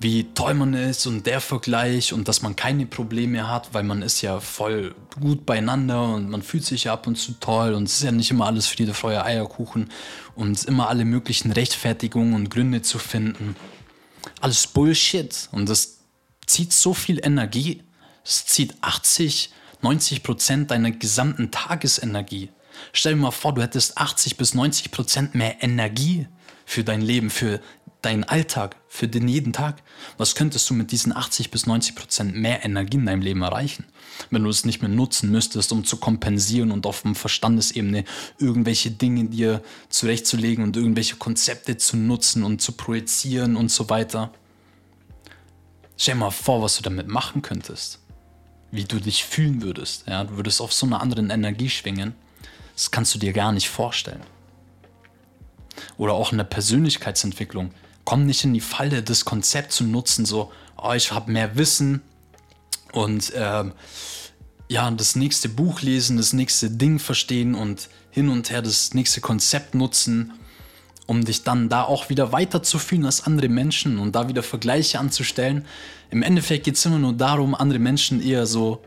wie 0.00 0.24
toll 0.34 0.54
man 0.54 0.74
ist 0.74 1.06
und 1.06 1.26
der 1.26 1.40
Vergleich 1.40 2.12
und 2.12 2.28
dass 2.28 2.42
man 2.42 2.56
keine 2.56 2.86
Probleme 2.86 3.48
hat, 3.48 3.72
weil 3.72 3.84
man 3.84 4.02
ist 4.02 4.22
ja 4.22 4.40
voll 4.40 4.94
gut 5.20 5.46
beieinander 5.46 6.02
und 6.14 6.28
man 6.28 6.42
fühlt 6.42 6.64
sich 6.64 6.84
ja 6.84 6.92
ab 6.92 7.06
und 7.06 7.16
zu 7.16 7.32
toll 7.40 7.74
und 7.74 7.84
es 7.84 7.94
ist 7.94 8.02
ja 8.02 8.12
nicht 8.12 8.30
immer 8.30 8.46
alles 8.46 8.66
Friede, 8.66 8.92
Feuer, 8.92 9.24
Eierkuchen 9.24 9.90
und 10.34 10.64
immer 10.64 10.88
alle 10.88 11.04
möglichen 11.04 11.52
Rechtfertigungen 11.52 12.34
und 12.34 12.50
Gründe 12.50 12.82
zu 12.82 12.98
finden. 12.98 13.56
Alles 14.40 14.66
Bullshit 14.66 15.48
und 15.52 15.68
das 15.68 16.00
zieht 16.46 16.72
so 16.72 16.94
viel 16.94 17.20
Energie. 17.24 17.82
Es 18.24 18.46
zieht 18.46 18.74
80, 18.80 19.50
90 19.82 20.22
Prozent 20.22 20.70
deiner 20.70 20.90
gesamten 20.90 21.50
Tagesenergie. 21.50 22.50
Stell 22.92 23.14
dir 23.14 23.20
mal 23.20 23.30
vor, 23.30 23.54
du 23.54 23.62
hättest 23.62 23.98
80 23.98 24.36
bis 24.36 24.54
90 24.54 24.90
Prozent 24.90 25.34
mehr 25.34 25.62
Energie 25.62 26.26
für 26.64 26.84
dein 26.84 27.02
Leben, 27.02 27.30
für 27.30 27.60
deinen 28.04 28.24
Alltag, 28.24 28.76
für 28.88 29.08
den 29.08 29.28
jeden 29.28 29.52
Tag. 29.52 29.82
Was 30.18 30.34
könntest 30.34 30.68
du 30.68 30.74
mit 30.74 30.92
diesen 30.92 31.14
80 31.14 31.50
bis 31.50 31.66
90 31.66 31.94
Prozent 31.94 32.34
mehr 32.36 32.64
Energie 32.64 32.98
in 32.98 33.06
deinem 33.06 33.22
Leben 33.22 33.42
erreichen? 33.42 33.86
Wenn 34.30 34.44
du 34.44 34.50
es 34.50 34.64
nicht 34.64 34.82
mehr 34.82 34.90
nutzen 34.90 35.30
müsstest, 35.30 35.72
um 35.72 35.84
zu 35.84 35.96
kompensieren 35.96 36.70
und 36.70 36.86
auf 36.86 37.02
dem 37.02 37.14
Verstandesebene 37.14 38.04
irgendwelche 38.38 38.90
Dinge 38.90 39.24
dir 39.24 39.62
zurechtzulegen 39.88 40.62
und 40.64 40.76
irgendwelche 40.76 41.16
Konzepte 41.16 41.76
zu 41.76 41.96
nutzen 41.96 42.44
und 42.44 42.60
zu 42.60 42.72
projizieren 42.72 43.56
und 43.56 43.70
so 43.70 43.88
weiter. 43.88 44.32
Stell 45.96 46.14
dir 46.14 46.20
mal 46.20 46.30
vor, 46.30 46.62
was 46.62 46.76
du 46.76 46.82
damit 46.82 47.08
machen 47.08 47.42
könntest. 47.42 48.00
wie 48.70 48.84
du 48.84 48.98
dich 48.98 49.24
fühlen 49.24 49.62
würdest. 49.62 50.04
Ja? 50.08 50.24
Du 50.24 50.36
würdest 50.36 50.60
auf 50.60 50.72
so 50.72 50.84
einer 50.84 51.00
anderen 51.00 51.30
Energie 51.30 51.70
schwingen. 51.70 52.14
Das 52.74 52.90
kannst 52.90 53.14
du 53.14 53.20
dir 53.20 53.32
gar 53.32 53.52
nicht 53.52 53.68
vorstellen. 53.68 54.22
Oder 55.96 56.14
auch 56.14 56.32
in 56.32 56.38
der 56.38 56.44
Persönlichkeitsentwicklung. 56.44 57.70
Komm 58.04 58.26
nicht 58.26 58.42
in 58.42 58.52
die 58.52 58.60
Falle, 58.60 59.02
das 59.02 59.24
Konzept 59.24 59.70
zu 59.70 59.84
nutzen, 59.84 60.26
so, 60.26 60.50
oh, 60.76 60.92
ich 60.92 61.12
habe 61.12 61.30
mehr 61.30 61.56
Wissen 61.56 62.02
und 62.92 63.32
äh, 63.32 63.64
ja, 64.68 64.90
das 64.90 65.14
nächste 65.14 65.48
Buch 65.48 65.80
lesen, 65.82 66.16
das 66.16 66.32
nächste 66.32 66.70
Ding 66.70 66.98
verstehen 66.98 67.54
und 67.54 67.88
hin 68.10 68.28
und 68.28 68.50
her 68.50 68.60
das 68.60 68.92
nächste 68.92 69.20
Konzept 69.20 69.74
nutzen, 69.74 70.32
um 71.06 71.24
dich 71.24 71.42
dann 71.42 71.68
da 71.68 71.82
auch 71.82 72.08
wieder 72.08 72.32
weiterzufühlen 72.32 73.04
als 73.04 73.24
andere 73.24 73.48
Menschen 73.48 73.98
und 73.98 74.14
da 74.14 74.28
wieder 74.28 74.42
Vergleiche 74.42 74.98
anzustellen. 74.98 75.64
Im 76.10 76.22
Endeffekt 76.22 76.64
geht 76.64 76.76
es 76.76 76.86
immer 76.86 76.98
nur 76.98 77.12
darum, 77.12 77.54
andere 77.54 77.78
Menschen 77.78 78.22
eher 78.22 78.46
so 78.46 78.82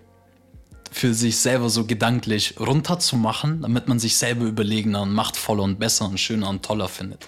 für 0.91 1.13
sich 1.13 1.37
selber 1.37 1.69
so 1.69 1.85
gedanklich 1.85 2.55
runterzumachen, 2.59 3.61
damit 3.61 3.87
man 3.87 3.99
sich 3.99 4.17
selber 4.17 4.45
überlegener 4.45 5.03
und 5.03 5.13
machtvoller 5.13 5.63
und 5.63 5.79
besser 5.79 6.07
und 6.07 6.19
schöner 6.19 6.49
und 6.49 6.63
toller 6.63 6.87
findet. 6.87 7.27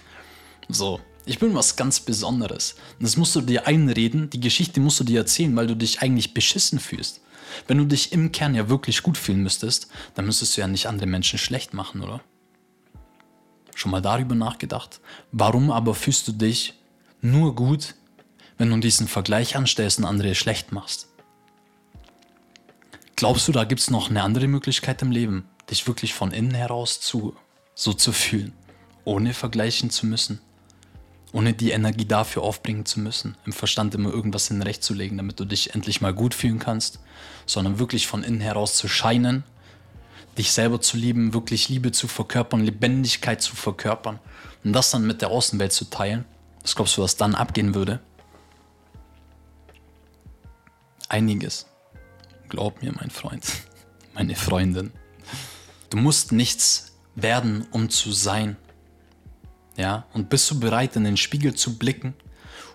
So, 0.69 0.99
ich 1.25 1.39
bin 1.39 1.53
was 1.53 1.75
ganz 1.75 1.99
Besonderes. 1.99 2.75
Das 2.99 3.17
musst 3.17 3.35
du 3.35 3.41
dir 3.41 3.67
einreden, 3.67 4.29
die 4.29 4.39
Geschichte 4.39 4.79
musst 4.79 4.99
du 4.99 5.03
dir 5.03 5.19
erzählen, 5.19 5.55
weil 5.55 5.67
du 5.67 5.75
dich 5.75 6.01
eigentlich 6.01 6.33
beschissen 6.33 6.79
fühlst. 6.79 7.21
Wenn 7.67 7.77
du 7.77 7.85
dich 7.85 8.11
im 8.11 8.31
Kern 8.31 8.55
ja 8.55 8.69
wirklich 8.69 9.03
gut 9.03 9.17
fühlen 9.17 9.43
müsstest, 9.43 9.87
dann 10.15 10.25
müsstest 10.25 10.55
du 10.55 10.61
ja 10.61 10.67
nicht 10.67 10.87
andere 10.87 11.07
Menschen 11.07 11.37
schlecht 11.39 11.73
machen, 11.73 12.01
oder? 12.01 12.21
Schon 13.79 13.91
mal 13.91 14.01
darüber 14.01 14.35
nachgedacht? 14.35 14.99
Warum 15.31 15.71
aber 15.71 15.95
fühlst 15.95 16.27
du 16.27 16.33
dich 16.33 16.73
nur 17.21 17.55
gut, 17.55 17.95
wenn 18.57 18.69
du 18.69 18.77
diesen 18.77 19.07
Vergleich 19.07 19.55
anstellst 19.55 19.99
und 19.99 20.03
andere 20.03 20.35
schlecht 20.35 20.73
machst? 20.73 21.07
Glaubst 23.15 23.47
du, 23.47 23.53
da 23.53 23.63
gibt 23.63 23.79
es 23.79 23.89
noch 23.89 24.09
eine 24.09 24.21
andere 24.21 24.47
Möglichkeit 24.47 25.01
im 25.01 25.11
Leben, 25.11 25.47
dich 25.69 25.87
wirklich 25.87 26.13
von 26.13 26.31
innen 26.31 26.53
heraus 26.53 26.99
zu, 26.99 27.37
so 27.73 27.93
zu 27.93 28.11
fühlen, 28.11 28.51
ohne 29.05 29.33
vergleichen 29.33 29.89
zu 29.91 30.07
müssen? 30.07 30.41
Ohne 31.31 31.53
die 31.53 31.71
Energie 31.71 32.05
dafür 32.05 32.41
aufbringen 32.41 32.85
zu 32.85 32.99
müssen, 32.99 33.37
im 33.45 33.53
Verstand 33.53 33.95
immer 33.95 34.09
irgendwas 34.09 34.51
in 34.51 34.61
Recht 34.61 34.83
zu 34.83 34.93
legen, 34.93 35.15
damit 35.15 35.39
du 35.39 35.45
dich 35.45 35.73
endlich 35.73 36.01
mal 36.01 36.13
gut 36.13 36.33
fühlen 36.33 36.59
kannst, 36.59 36.99
sondern 37.45 37.79
wirklich 37.79 38.07
von 38.07 38.23
innen 38.23 38.41
heraus 38.41 38.75
zu 38.75 38.89
scheinen, 38.89 39.45
dich 40.39 40.53
selber 40.53 40.79
zu 40.79 40.95
lieben, 40.95 41.33
wirklich 41.33 41.67
Liebe 41.67 41.91
zu 41.91 42.07
verkörpern, 42.07 42.61
Lebendigkeit 42.61 43.41
zu 43.41 43.55
verkörpern 43.55 44.19
und 44.63 44.73
das 44.73 44.89
dann 44.89 45.05
mit 45.05 45.21
der 45.21 45.29
Außenwelt 45.29 45.73
zu 45.73 45.85
teilen. 45.85 46.25
Was 46.61 46.75
glaubst 46.75 46.97
du, 46.97 47.01
was 47.01 47.17
dann 47.17 47.35
abgehen 47.35 47.75
würde? 47.75 47.99
Einiges. 51.09 51.67
Glaub 52.47 52.81
mir, 52.81 52.93
mein 52.93 53.09
Freund, 53.09 53.45
meine 54.13 54.35
Freundin. 54.35 54.91
Du 55.89 55.97
musst 55.97 56.31
nichts 56.31 56.97
werden, 57.15 57.67
um 57.71 57.89
zu 57.89 58.13
sein. 58.13 58.55
Ja, 59.75 60.05
und 60.13 60.29
bist 60.29 60.49
du 60.51 60.59
bereit, 60.59 60.95
in 60.95 61.03
den 61.03 61.17
Spiegel 61.17 61.53
zu 61.53 61.77
blicken 61.77 62.13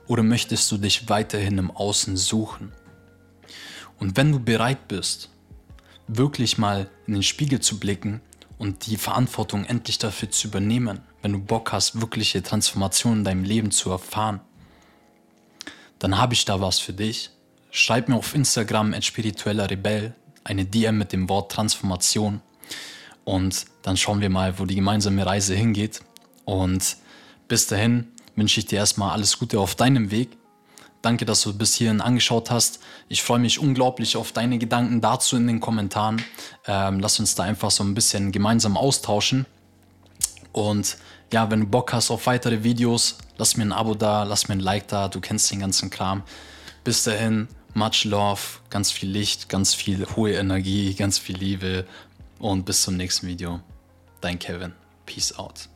oder 0.06 0.22
möchtest 0.22 0.70
du 0.70 0.76
dich 0.76 1.08
weiterhin 1.08 1.56
im 1.56 1.70
Außen 1.70 2.16
suchen? 2.16 2.72
Und 3.98 4.16
wenn 4.18 4.32
du 4.32 4.38
bereit 4.38 4.86
bist, 4.86 5.30
wirklich 6.06 6.58
mal 6.58 6.90
in 7.06 7.14
den 7.14 7.22
Spiegel 7.22 7.60
zu 7.60 7.78
blicken 7.78 8.20
und 8.58 8.86
die 8.86 8.96
Verantwortung 8.96 9.64
endlich 9.64 9.98
dafür 9.98 10.30
zu 10.30 10.48
übernehmen, 10.48 11.00
wenn 11.22 11.32
du 11.32 11.38
Bock 11.38 11.72
hast, 11.72 12.00
wirkliche 12.00 12.42
Transformation 12.42 13.18
in 13.18 13.24
deinem 13.24 13.44
Leben 13.44 13.70
zu 13.70 13.90
erfahren, 13.90 14.40
dann 15.98 16.18
habe 16.18 16.34
ich 16.34 16.44
da 16.44 16.60
was 16.60 16.78
für 16.78 16.92
dich. 16.92 17.30
Schreib 17.70 18.08
mir 18.08 18.16
auf 18.16 18.34
Instagram 18.34 19.00
spiritueller 19.02 19.70
Rebell 19.70 20.14
eine 20.44 20.64
DM 20.64 20.98
mit 20.98 21.12
dem 21.12 21.28
Wort 21.28 21.50
Transformation 21.50 22.40
und 23.24 23.64
dann 23.82 23.96
schauen 23.96 24.20
wir 24.20 24.30
mal, 24.30 24.58
wo 24.58 24.66
die 24.66 24.74
gemeinsame 24.74 25.24
Reise 25.24 25.54
hingeht. 25.54 26.00
Und 26.44 26.96
bis 27.48 27.66
dahin 27.66 28.08
wünsche 28.36 28.60
ich 28.60 28.66
dir 28.66 28.78
erstmal 28.78 29.12
alles 29.12 29.38
Gute 29.38 29.58
auf 29.58 29.74
deinem 29.74 30.10
Weg. 30.10 30.36
Danke, 31.04 31.26
dass 31.26 31.42
du 31.42 31.52
bis 31.52 31.74
hierhin 31.74 32.00
angeschaut 32.00 32.50
hast. 32.50 32.80
Ich 33.10 33.22
freue 33.22 33.38
mich 33.38 33.58
unglaublich 33.58 34.16
auf 34.16 34.32
deine 34.32 34.56
Gedanken 34.56 35.02
dazu 35.02 35.36
in 35.36 35.46
den 35.46 35.60
Kommentaren. 35.60 36.24
Ähm, 36.66 36.98
lass 36.98 37.20
uns 37.20 37.34
da 37.34 37.42
einfach 37.42 37.70
so 37.70 37.84
ein 37.84 37.92
bisschen 37.92 38.32
gemeinsam 38.32 38.78
austauschen. 38.78 39.44
Und 40.52 40.96
ja, 41.30 41.50
wenn 41.50 41.60
du 41.60 41.66
Bock 41.66 41.92
hast 41.92 42.10
auf 42.10 42.26
weitere 42.26 42.64
Videos, 42.64 43.18
lass 43.36 43.58
mir 43.58 43.64
ein 43.64 43.72
Abo 43.72 43.94
da, 43.94 44.22
lass 44.22 44.48
mir 44.48 44.54
ein 44.54 44.60
Like 44.60 44.88
da. 44.88 45.08
Du 45.08 45.20
kennst 45.20 45.50
den 45.50 45.60
ganzen 45.60 45.90
Kram. 45.90 46.22
Bis 46.84 47.04
dahin, 47.04 47.48
much 47.74 48.04
love, 48.04 48.40
ganz 48.70 48.90
viel 48.90 49.10
Licht, 49.10 49.50
ganz 49.50 49.74
viel 49.74 50.06
hohe 50.16 50.32
Energie, 50.32 50.94
ganz 50.94 51.18
viel 51.18 51.36
Liebe 51.36 51.86
und 52.38 52.64
bis 52.64 52.80
zum 52.80 52.96
nächsten 52.96 53.26
Video. 53.26 53.60
Dein 54.22 54.38
Kevin. 54.38 54.72
Peace 55.04 55.38
out. 55.38 55.68